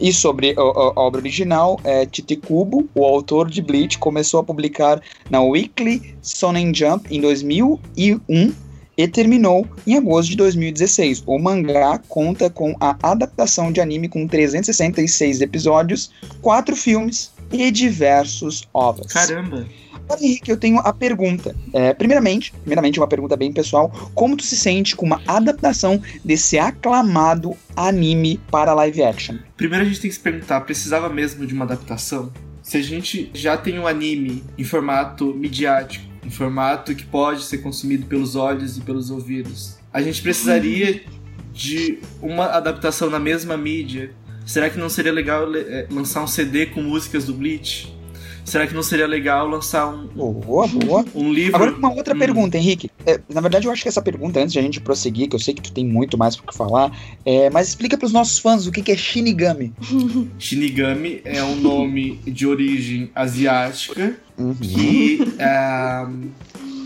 E 0.00 0.12
sobre 0.12 0.54
a, 0.56 0.60
a- 0.60 0.92
a 0.96 1.00
obra 1.00 1.20
original, 1.20 1.78
é, 1.84 2.06
Tite 2.06 2.36
Kubo, 2.36 2.88
o 2.94 3.04
autor 3.04 3.48
de 3.50 3.60
Bleach, 3.60 3.98
começou 3.98 4.40
a 4.40 4.44
publicar 4.44 5.00
na 5.28 5.42
Weekly 5.42 6.14
Shonen 6.22 6.72
Jump 6.74 7.06
em 7.14 7.20
2001 7.20 8.52
e 8.96 9.08
terminou 9.08 9.66
em 9.86 9.96
agosto 9.96 10.30
de 10.30 10.36
2016. 10.36 11.22
O 11.26 11.38
mangá 11.38 11.98
conta 12.08 12.50
com 12.50 12.74
a 12.80 12.96
adaptação 13.02 13.72
de 13.72 13.80
anime 13.80 14.08
com 14.08 14.26
366 14.26 15.40
episódios, 15.40 16.10
quatro 16.42 16.76
filmes 16.76 17.30
e 17.52 17.70
diversos 17.70 18.68
ovas. 18.74 19.12
Caramba. 19.12 19.66
Agora, 20.10 20.24
Henrique, 20.24 20.50
eu 20.50 20.56
tenho 20.56 20.80
a 20.80 20.92
pergunta. 20.92 21.54
É, 21.72 21.94
primeiramente, 21.94 22.52
primeiramente, 22.52 22.98
uma 22.98 23.06
pergunta 23.06 23.36
bem 23.36 23.52
pessoal. 23.52 24.10
Como 24.12 24.36
tu 24.36 24.42
se 24.42 24.56
sente 24.56 24.96
com 24.96 25.06
uma 25.06 25.22
adaptação 25.24 26.02
desse 26.24 26.58
aclamado 26.58 27.56
anime 27.76 28.40
para 28.50 28.74
live 28.74 29.04
action? 29.04 29.36
Primeiro 29.56 29.84
a 29.84 29.88
gente 29.88 30.00
tem 30.00 30.10
que 30.10 30.16
se 30.16 30.20
perguntar, 30.20 30.62
precisava 30.62 31.08
mesmo 31.08 31.46
de 31.46 31.54
uma 31.54 31.64
adaptação? 31.64 32.32
Se 32.60 32.76
a 32.76 32.82
gente 32.82 33.30
já 33.32 33.56
tem 33.56 33.78
um 33.78 33.86
anime 33.86 34.42
em 34.58 34.64
formato 34.64 35.32
midiático, 35.32 36.04
em 36.26 36.30
formato 36.30 36.92
que 36.92 37.04
pode 37.04 37.44
ser 37.44 37.58
consumido 37.58 38.06
pelos 38.06 38.34
olhos 38.34 38.76
e 38.76 38.80
pelos 38.80 39.12
ouvidos, 39.12 39.78
a 39.92 40.02
gente 40.02 40.20
precisaria 40.20 41.04
de 41.52 42.00
uma 42.20 42.46
adaptação 42.46 43.08
na 43.08 43.20
mesma 43.20 43.56
mídia? 43.56 44.10
Será 44.44 44.68
que 44.68 44.76
não 44.76 44.88
seria 44.88 45.12
legal 45.12 45.54
eh, 45.54 45.86
lançar 45.88 46.24
um 46.24 46.26
CD 46.26 46.66
com 46.66 46.82
músicas 46.82 47.26
do 47.26 47.32
Bleach? 47.32 47.99
Será 48.44 48.66
que 48.66 48.74
não 48.74 48.82
seria 48.82 49.06
legal 49.06 49.46
lançar 49.48 49.86
um, 49.86 50.06
Boa, 50.08 50.66
boa. 50.66 51.04
um 51.14 51.32
livro? 51.32 51.54
Agora, 51.56 51.72
uma 51.76 51.92
outra 51.92 52.14
Hum. 52.14 52.18
pergunta, 52.18 52.56
Henrique. 52.58 52.90
É, 53.06 53.20
na 53.32 53.40
verdade, 53.40 53.66
eu 53.66 53.72
acho 53.72 53.82
que 53.82 53.88
essa 53.88 54.02
pergunta, 54.02 54.40
antes 54.40 54.52
de 54.52 54.58
a 54.58 54.62
gente 54.62 54.80
prosseguir, 54.80 55.28
que 55.28 55.36
eu 55.36 55.40
sei 55.40 55.54
que 55.54 55.62
tu 55.62 55.72
tem 55.72 55.84
muito 55.86 56.18
mais 56.18 56.34
que 56.36 56.54
falar, 56.56 56.90
é, 57.24 57.48
mas 57.50 57.68
explica 57.68 57.96
para 57.96 58.06
os 58.06 58.12
nossos 58.12 58.38
fãs 58.38 58.66
o 58.66 58.72
que, 58.72 58.82
que 58.82 58.90
é 58.92 58.96
Shinigami. 58.96 59.72
Shinigami 60.38 61.20
é 61.24 61.42
um 61.44 61.56
nome 61.56 62.16
de 62.26 62.46
origem 62.46 63.10
asiática 63.14 64.16
Uhum. 64.38 64.54
que 64.54 65.18
ah, 65.38 66.10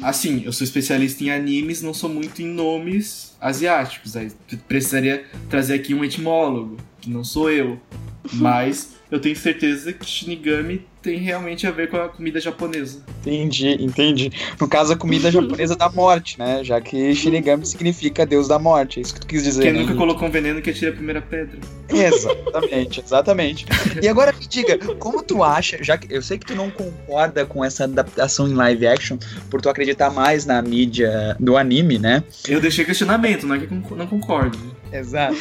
assim, 0.03 0.43
eu 0.45 0.53
sou 0.53 0.65
especialista 0.65 1.23
em 1.23 1.31
animes, 1.31 1.81
não 1.83 1.95
sou 1.95 2.11
muito 2.11 2.43
em 2.43 2.47
nomes 2.47 3.35
asiáticos. 3.41 4.17
Aí 4.17 4.31
precisaria 4.69 5.25
trazer 5.49 5.75
aqui 5.75 5.95
um 5.95 6.05
etimólogo, 6.05 6.77
que 7.01 7.09
não 7.09 7.23
sou 7.25 7.51
eu. 7.51 7.79
Mas 8.33 8.95
eu 9.11 9.21
tenho 9.21 9.37
certeza 9.37 9.93
que 9.93 10.05
Shinigami 10.05 10.83
tem 11.05 11.19
realmente 11.19 11.67
a 11.67 11.71
ver 11.71 11.91
com 11.91 11.99
a 11.99 12.09
comida 12.09 12.41
japonesa. 12.41 13.01
Entendi, 13.21 13.77
entendi. 13.79 14.33
No 14.59 14.67
caso, 14.67 14.95
a 14.95 14.97
comida 14.97 15.31
japonesa 15.31 15.77
da 15.77 15.91
morte, 15.91 16.39
né? 16.39 16.65
Já 16.65 16.81
que 16.81 17.15
Shinigami 17.15 17.67
significa 17.67 18.25
Deus 18.25 18.49
da 18.49 18.59
morte. 18.59 18.99
É 18.99 19.03
isso 19.03 19.13
que 19.13 19.21
tu 19.21 19.27
quis 19.27 19.45
dizer. 19.45 19.63
Quem 19.63 19.73
né, 19.75 19.81
nunca 19.81 19.95
colocou 19.95 20.27
um 20.27 20.31
veneno 20.31 20.63
que 20.63 20.71
atira 20.71 20.91
a 20.91 20.95
primeira 20.95 21.21
pedra. 21.21 21.59
Exatamente, 21.91 23.01
exatamente. 23.01 23.67
E 24.03 24.09
agora 24.09 24.33
me 24.33 24.47
diga, 24.47 24.79
como 24.95 25.23
tu 25.23 25.45
acha, 25.45 25.85
já 25.85 25.99
que 25.99 26.13
eu 26.13 26.23
sei 26.23 26.39
que 26.39 26.47
tu 26.47 26.55
não 26.55 26.71
concorda 26.71 27.45
com 27.45 27.63
essa 27.63 27.85
adaptação 27.85 28.49
em 28.49 28.55
live 28.55 28.87
action, 28.87 29.19
por 29.51 29.61
tu 29.61 29.69
acreditar 29.69 30.11
mais 30.11 30.47
na 30.47 30.63
mídia 30.63 31.37
do 31.39 31.59
anime, 31.59 31.99
né? 31.99 32.25
Eu 32.49 32.61
deixei 32.61 32.85
questionamento, 32.87 33.47
não 33.47 33.57
é 33.57 33.59
que 33.59 33.75
não 33.75 34.07
concorde. 34.07 34.59
Exato. 34.91 35.37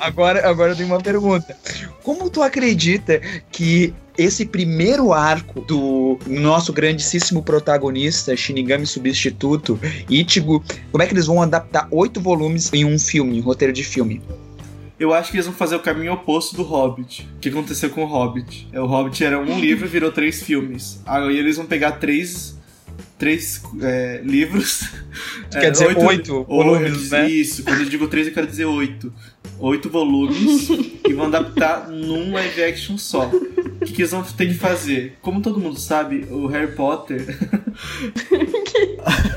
Agora, 0.00 0.48
agora 0.48 0.72
eu 0.72 0.76
tenho 0.76 0.88
uma 0.88 1.00
pergunta. 1.00 1.54
Como 2.08 2.30
tu 2.30 2.42
acredita 2.42 3.20
que 3.52 3.92
esse 4.16 4.46
primeiro 4.46 5.12
arco 5.12 5.60
do 5.60 6.18
nosso 6.26 6.72
grandíssimo 6.72 7.42
protagonista, 7.42 8.34
Shinigami 8.34 8.86
Substituto, 8.86 9.78
Ichigo, 10.08 10.64
como 10.90 11.02
é 11.02 11.06
que 11.06 11.12
eles 11.12 11.26
vão 11.26 11.42
adaptar 11.42 11.86
oito 11.90 12.18
volumes 12.18 12.72
em 12.72 12.82
um 12.82 12.98
filme, 12.98 13.38
um 13.38 13.44
roteiro 13.44 13.74
de 13.74 13.84
filme? 13.84 14.22
Eu 14.98 15.12
acho 15.12 15.30
que 15.30 15.36
eles 15.36 15.44
vão 15.44 15.54
fazer 15.54 15.76
o 15.76 15.80
caminho 15.80 16.14
oposto 16.14 16.56
do 16.56 16.62
Hobbit. 16.62 17.28
O 17.36 17.40
que 17.40 17.50
aconteceu 17.50 17.90
com 17.90 18.02
o 18.02 18.06
Hobbit? 18.06 18.66
É, 18.72 18.80
O 18.80 18.86
Hobbit 18.86 19.22
era 19.22 19.38
um 19.38 19.60
livro 19.60 19.84
e 19.84 19.88
virou 19.90 20.10
três 20.10 20.42
filmes. 20.42 21.02
Aí 21.04 21.36
eles 21.36 21.58
vão 21.58 21.66
pegar 21.66 21.92
três, 21.92 22.57
três 23.18 23.62
é, 23.80 24.20
livros. 24.24 24.88
Quer 25.50 25.64
é, 25.64 25.70
dizer, 25.70 25.98
oito 25.98 26.44
volumes, 26.44 26.92
oito, 26.92 27.10
né? 27.10 27.28
Isso, 27.28 27.64
quando 27.64 27.80
eu 27.80 27.88
digo 27.88 28.08
três, 28.08 28.26
eu 28.26 28.32
quero 28.32 28.46
dizer 28.46 28.64
oito. 28.64 29.12
Oito 29.60 29.90
volumes 29.90 30.68
e 31.08 31.12
vão 31.12 31.26
adaptar 31.26 31.88
num 31.88 32.32
live 32.32 32.62
action 32.62 32.96
só. 32.96 33.26
O 33.26 33.84
que, 33.84 33.92
que 33.92 34.02
eles 34.02 34.12
vão 34.12 34.22
ter 34.22 34.46
que 34.46 34.54
fazer? 34.54 35.18
Como 35.20 35.42
todo 35.42 35.58
mundo 35.58 35.78
sabe, 35.80 36.26
o 36.30 36.46
Harry 36.46 36.72
Potter. 36.72 37.26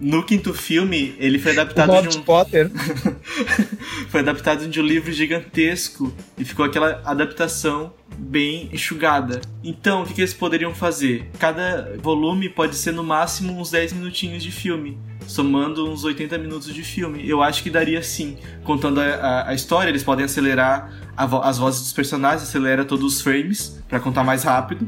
no 0.00 0.22
quinto 0.24 0.52
filme, 0.52 1.14
ele 1.18 1.38
foi 1.38 1.52
O 1.52 1.60
adaptado 1.60 2.08
de 2.08 2.18
um 2.18 2.22
Potter. 2.22 2.70
foi 4.10 4.20
adaptado 4.20 4.66
de 4.68 4.80
um 4.80 4.84
livro 4.84 5.12
gigantesco 5.12 6.12
e 6.38 6.44
ficou 6.44 6.64
aquela 6.64 7.00
adaptação 7.04 7.92
bem 8.16 8.68
enxugada. 8.72 9.40
Então, 9.62 10.02
o 10.02 10.06
que, 10.06 10.14
que 10.14 10.20
eles 10.20 10.34
poderiam 10.34 10.74
fazer? 10.74 11.28
Cada 11.38 11.96
volume 12.00 12.48
pode 12.48 12.76
ser 12.76 12.92
no 12.92 13.02
máximo 13.02 13.58
uns 13.58 13.70
10 13.70 13.92
minutinhos 13.94 14.42
de 14.42 14.50
filme, 14.50 14.98
somando 15.26 15.90
uns 15.90 16.04
80 16.04 16.38
minutos 16.38 16.72
de 16.72 16.82
filme. 16.82 17.26
Eu 17.28 17.42
acho 17.42 17.62
que 17.62 17.70
daria 17.70 18.02
sim. 18.02 18.36
Contando 18.62 19.00
a, 19.00 19.04
a- 19.04 19.48
a 19.50 19.54
história, 19.54 19.88
eles 19.90 20.02
podem 20.02 20.24
acelerar 20.24 20.92
vo- 21.28 21.40
as 21.42 21.58
vozes 21.58 21.80
dos 21.82 21.92
personagens, 21.92 22.42
acelera 22.42 22.84
todos 22.84 23.14
os 23.16 23.20
frames 23.20 23.80
pra 23.88 23.98
contar 23.98 24.22
mais 24.22 24.44
rápido. 24.44 24.86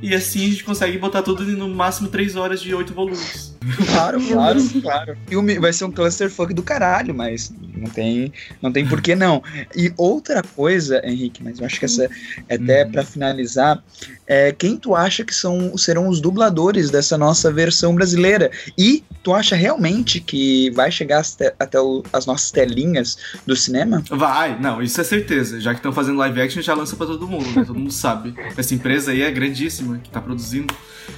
E 0.00 0.14
assim 0.14 0.44
a 0.46 0.48
gente 0.50 0.64
consegue 0.64 0.98
botar 0.98 1.22
tudo 1.22 1.44
no 1.44 1.68
máximo 1.68 2.08
3 2.08 2.36
horas 2.36 2.60
de 2.60 2.74
8 2.74 2.92
volumes. 2.92 3.51
Claro, 3.92 4.20
claro, 4.26 4.60
claro. 4.82 5.12
O 5.26 5.28
filme 5.30 5.58
vai 5.58 5.72
ser 5.72 5.84
um 5.84 5.90
clusterfuck 5.92 6.52
do 6.54 6.62
caralho, 6.62 7.14
mas 7.14 7.52
não 7.76 7.88
tem, 7.90 8.32
não 8.60 8.72
tem 8.72 8.86
por 8.86 9.00
que 9.00 9.14
não. 9.14 9.42
E 9.76 9.92
outra 9.96 10.42
coisa, 10.42 11.00
Henrique, 11.04 11.42
mas 11.42 11.58
eu 11.58 11.66
acho 11.66 11.78
que 11.78 11.84
essa 11.84 12.08
é 12.48 12.54
até 12.54 12.84
Uhum. 12.84 12.92
pra 12.92 13.04
finalizar, 13.04 13.82
é 14.26 14.52
quem 14.52 14.76
tu 14.76 14.94
acha 14.94 15.24
que 15.24 15.34
são 15.34 15.76
serão 15.76 16.08
os 16.08 16.20
dubladores 16.20 16.90
dessa 16.90 17.16
nossa 17.18 17.52
versão 17.52 17.94
brasileira? 17.94 18.50
E 18.78 19.02
tu 19.22 19.34
acha 19.34 19.54
realmente 19.56 20.20
que 20.20 20.70
vai 20.70 20.90
chegar 20.90 21.22
te- 21.24 21.52
até 21.58 21.80
o- 21.80 22.02
as 22.12 22.26
nossas 22.26 22.50
telinhas 22.50 23.16
do 23.46 23.54
cinema? 23.56 24.02
Vai, 24.10 24.58
não, 24.60 24.82
isso 24.82 25.00
é 25.00 25.04
certeza. 25.04 25.60
Já 25.60 25.70
que 25.72 25.78
estão 25.80 25.92
fazendo 25.92 26.18
live 26.18 26.40
action, 26.40 26.62
já 26.62 26.74
lança 26.74 26.96
pra 26.96 27.06
todo 27.06 27.26
mundo, 27.26 27.48
né? 27.54 27.64
Todo 27.66 27.78
mundo 27.78 27.92
sabe. 27.92 28.34
Essa 28.56 28.74
empresa 28.74 29.10
aí 29.12 29.22
é 29.22 29.30
grandíssima 29.30 29.98
que 29.98 30.10
tá 30.10 30.20
produzindo. 30.20 30.74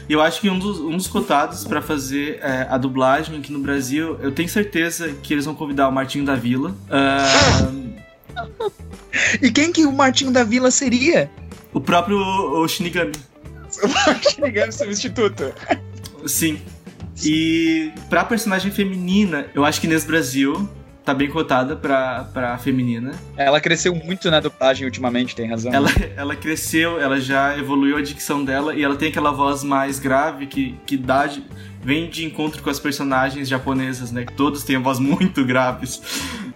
E 0.09 0.13
eu 0.13 0.21
acho 0.21 0.41
que 0.41 0.49
um 0.51 0.59
dos, 0.59 0.81
um 0.81 0.97
dos 0.97 1.07
cotados 1.07 1.65
pra 1.65 1.81
fazer 1.83 2.34
é, 2.43 2.67
a 2.71 2.77
dublagem 2.79 3.39
aqui 3.39 3.53
no 3.53 3.59
Brasil, 3.59 4.19
eu 4.21 4.33
tenho 4.33 4.49
certeza 4.49 5.09
que 5.23 5.33
eles 5.33 5.45
vão 5.45 5.55
convidar 5.55 5.89
o 5.89 5.93
Martinho 5.93 6.25
da 6.25 6.35
Vila. 6.35 6.75
Ah, 6.91 7.71
E 9.41 9.51
quem 9.51 9.73
que 9.73 9.87
o 9.87 9.93
Martinho 9.93 10.31
da 10.33 10.43
Vila 10.45 10.71
seria? 10.71 11.31
o 11.73 11.81
próprio 11.81 12.19
o 12.19 12.67
Shinigami. 12.69 13.13
Shinigami 14.31 14.73
substituto. 14.73 15.53
Sim. 16.27 16.61
E 17.25 17.93
pra 18.09 18.25
personagem 18.25 18.71
feminina, 18.71 19.47
eu 19.55 19.65
acho 19.65 19.81
que 19.81 19.87
Inês 19.87 20.05
Brasil 20.05 20.69
tá 21.05 21.13
bem 21.13 21.29
cotada 21.29 21.77
pra, 21.77 22.25
pra 22.33 22.57
feminina. 22.59 23.13
Ela 23.37 23.61
cresceu 23.61 23.95
muito 23.95 24.31
na 24.31 24.41
dublagem 24.41 24.87
ultimamente, 24.87 25.37
tem 25.37 25.49
razão. 25.49 25.73
Ela, 25.73 25.91
ela 26.17 26.35
cresceu, 26.37 26.99
ela 27.01 27.21
já 27.21 27.59
evoluiu 27.59 27.97
a 27.99 28.03
dicção 28.03 28.45
dela 28.45 28.75
e 28.75 28.83
ela 28.83 28.97
tem 28.97 29.09
aquela 29.11 29.31
voz 29.31 29.63
mais 29.63 29.99
grave 29.99 30.47
que, 30.47 30.77
que 30.87 30.97
dá 30.97 31.29
vem 31.85 32.09
de 32.09 32.25
encontro 32.25 32.63
com 32.63 32.71
as 32.71 32.81
personagens 32.81 33.49
japonesas, 33.49 34.11
né? 34.11 34.25
Que 34.25 34.33
todos 34.33 34.63
têm 34.65 34.77
a 34.77 34.81
voz 34.81 34.99
muito 35.01 35.45
graves. 35.45 36.01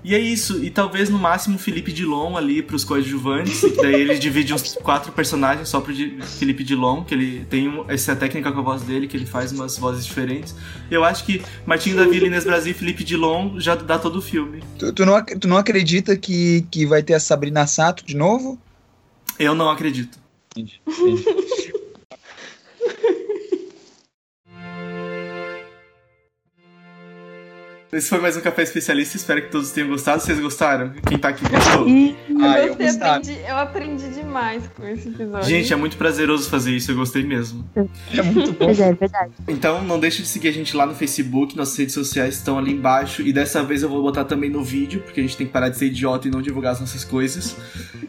E 0.05 0.15
é 0.15 0.19
isso, 0.19 0.65
e 0.65 0.71
talvez 0.71 1.11
no 1.11 1.19
máximo 1.19 1.59
Felipe 1.59 1.93
Dilon 1.93 2.37
ali 2.37 2.63
pros 2.63 2.85
coadjuvantes, 2.85 3.61
que 3.61 3.77
daí 3.83 3.95
ele 4.01 4.17
divide 4.19 4.55
uns 4.55 4.75
quatro 4.83 5.13
personagens 5.13 5.69
só 5.69 5.81
pro 5.81 5.93
Felipe 6.39 6.63
Dilon, 6.65 7.03
que 7.05 7.13
ele 7.15 7.45
tem 7.51 7.69
um- 7.69 7.85
essa 7.91 8.15
técnica 8.17 8.51
com 8.53 8.61
a 8.61 8.63
voz 8.63 8.83
dele, 8.83 9.07
que 9.09 9.17
ele 9.17 9.27
faz 9.27 9.53
umas 9.53 9.77
vozes 9.77 10.07
diferentes. 10.07 10.55
Eu 10.91 11.05
acho 11.05 11.25
que 11.27 11.43
Martinho 11.67 11.97
da 11.97 12.07
Vila, 12.07 12.27
Inês 12.27 12.45
Brasil 12.45 12.71
e 12.71 12.75
Felipe 12.75 13.05
Dilon 13.05 13.59
já 13.61 13.75
dá 13.75 13.99
todo 13.99 14.17
o 14.17 14.23
filme. 14.23 14.63
Tu, 14.79 14.93
tu 14.93 15.05
não, 15.05 15.23
tu 15.25 15.49
não 15.49 15.57
acredita 15.59 16.17
que, 16.17 16.65
que 16.71 16.87
vai 16.87 17.03
ter 17.03 17.15
a 17.15 17.21
Sabrina 17.21 17.67
Sato 17.67 18.07
de 18.07 18.17
novo? 18.17 18.59
Eu 19.39 19.55
não 19.55 19.69
acredito. 19.69 20.17
Esse 27.91 28.11
foi 28.11 28.21
mais 28.21 28.37
um 28.37 28.43
Café 28.43 28.65
Especialista, 28.65 29.17
espero 29.17 29.41
que 29.41 29.51
todos 29.51 29.71
tenham 29.71 29.89
gostado. 29.89 30.21
Vocês 30.21 30.39
gostaram? 30.39 30.93
Quem 31.09 31.17
tá 31.17 31.31
aqui 31.31 31.43
gostou? 31.49 31.87
Ah, 32.39 32.59
eu, 32.59 32.65
eu 32.65 32.69
gostei, 32.69 32.87
gostava. 32.87 33.17
aprendi, 33.17 33.39
eu 33.49 33.57
aprendi 33.57 34.09
demais 34.11 34.63
com 34.77 34.87
esse 34.87 35.09
episódio. 35.09 35.49
Gente, 35.49 35.73
é 35.73 35.77
muito 35.77 35.97
prazeroso 35.97 36.51
fazer 36.51 36.77
isso, 36.77 36.91
eu 36.91 36.97
gostei 36.97 37.23
mesmo. 37.25 37.67
É 38.13 38.23
muito 38.23 38.53
bom. 38.53 38.67
pois 38.67 38.79
é, 38.79 38.91
é 38.91 38.93
verdade. 38.93 39.33
Então 39.49 39.83
não 39.83 39.99
deixe 39.99 40.21
de 40.21 40.29
seguir 40.29 40.49
a 40.49 40.53
gente 40.53 40.77
lá 40.77 40.85
no 40.85 40.95
Facebook, 40.95 41.57
nossas 41.57 41.79
redes 41.79 41.95
sociais 41.95 42.35
estão 42.35 42.59
ali 42.59 42.73
embaixo. 42.73 43.23
E 43.23 43.33
dessa 43.33 43.63
vez 43.63 43.83
eu 43.83 43.89
vou 43.89 44.03
botar 44.03 44.27
também 44.27 44.51
no 44.51 44.63
vídeo, 44.63 45.01
porque 45.01 45.21
a 45.21 45.23
gente 45.23 45.39
tem 45.39 45.47
que 45.47 45.53
parar 45.53 45.71
de 45.71 45.79
ser 45.79 45.87
idiota 45.87 46.29
e 46.29 46.31
não 46.31 46.43
divulgar 46.43 46.75
as 46.75 46.81
nossas 46.81 47.05
coisas. 47.05 47.57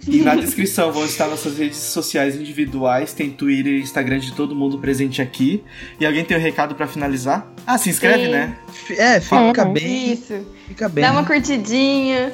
E 0.05 0.17
na 0.19 0.35
descrição 0.35 0.91
vão 0.91 1.05
estar 1.05 1.27
nossas 1.27 1.57
redes 1.57 1.77
sociais 1.77 2.35
individuais, 2.35 3.13
tem 3.13 3.29
Twitter 3.29 3.75
e 3.75 3.79
Instagram 3.79 4.19
de 4.19 4.33
todo 4.33 4.53
mundo 4.53 4.77
presente 4.77 5.21
aqui. 5.21 5.63
E 6.01 6.05
alguém 6.05 6.25
tem 6.25 6.35
um 6.35 6.41
recado 6.41 6.75
pra 6.75 6.85
finalizar? 6.85 7.49
Ah, 7.65 7.77
se 7.77 7.89
inscreve, 7.89 8.25
Sim. 8.25 8.31
né? 8.31 8.57
É, 8.97 9.19
fica 9.21 9.61
É, 9.61 9.68
bem. 9.73 10.13
Isso. 10.13 10.45
Fica 10.67 10.87
bem. 10.89 11.03
Dá 11.03 11.11
uma 11.11 11.23
curtidinha, 11.25 12.33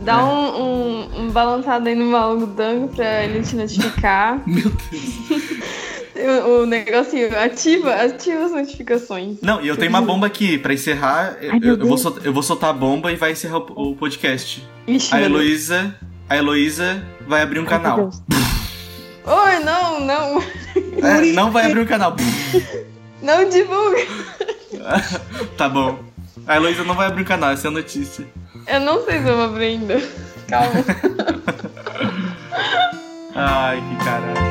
dá 0.00 0.14
É. 0.20 0.22
um, 0.22 0.62
um, 0.62 1.20
um 1.22 1.30
balançado 1.30 1.88
aí 1.88 1.94
no 1.94 2.06
maludango 2.06 2.88
pra 2.88 3.24
ele 3.24 3.42
te 3.42 3.54
notificar. 3.56 4.40
Meu 4.46 4.70
Deus. 4.90 5.56
o, 6.46 6.62
o 6.62 6.66
negocinho, 6.66 7.28
ativa, 7.38 7.94
ativa 7.94 8.44
as 8.44 8.52
notificações. 8.52 9.36
Não, 9.42 9.60
e 9.60 9.68
eu 9.68 9.76
tenho 9.76 9.90
uma 9.90 10.00
bomba 10.02 10.26
aqui, 10.26 10.56
pra 10.58 10.72
encerrar. 10.74 11.36
eu- 11.40 11.52
Ai, 11.52 11.58
meu 11.60 11.76
eu, 11.76 11.86
vou 11.86 11.98
soltar, 11.98 12.24
eu 12.26 12.32
vou 12.32 12.42
soltar 12.42 12.70
a 12.70 12.72
bomba 12.72 13.12
e 13.12 13.16
vai 13.16 13.32
encerrar 13.32 13.58
o, 13.58 13.90
o 13.92 13.96
podcast. 13.96 14.66
Ixi, 14.86 15.14
A. 15.14 15.20
Heloísa. 15.22 15.94
A 16.28 16.36
Heloísa 16.36 17.04
vai 17.28 17.42
abrir 17.42 17.60
um 17.60 17.62
Ai, 17.62 17.68
meu 17.70 17.78
canal. 17.80 17.96
Deus. 17.98 18.22
Oi, 19.26 19.58
não, 19.64 20.00
não. 20.00 20.42
É, 21.02 21.32
não 21.32 21.50
vai 21.50 21.66
abrir 21.66 21.80
um 21.80 21.86
canal. 21.86 22.14
Não 23.22 23.48
divulga. 23.48 23.98
tá 25.56 25.68
bom. 25.68 25.98
A 26.46 26.56
Heloísa 26.56 26.84
não 26.84 26.94
vai 26.94 27.06
abrir 27.06 27.22
o 27.22 27.26
canal, 27.26 27.50
essa 27.50 27.68
é 27.68 27.70
a 27.70 27.72
notícia. 27.72 28.26
Eu 28.66 28.80
não 28.80 29.04
sei 29.04 29.22
se 29.22 29.28
eu 29.28 29.36
vou 29.36 29.44
abrir 29.46 29.64
ainda. 29.66 30.00
Calma. 30.48 30.72
Ai, 33.34 33.80
que 33.80 34.04
caralho. 34.04 34.45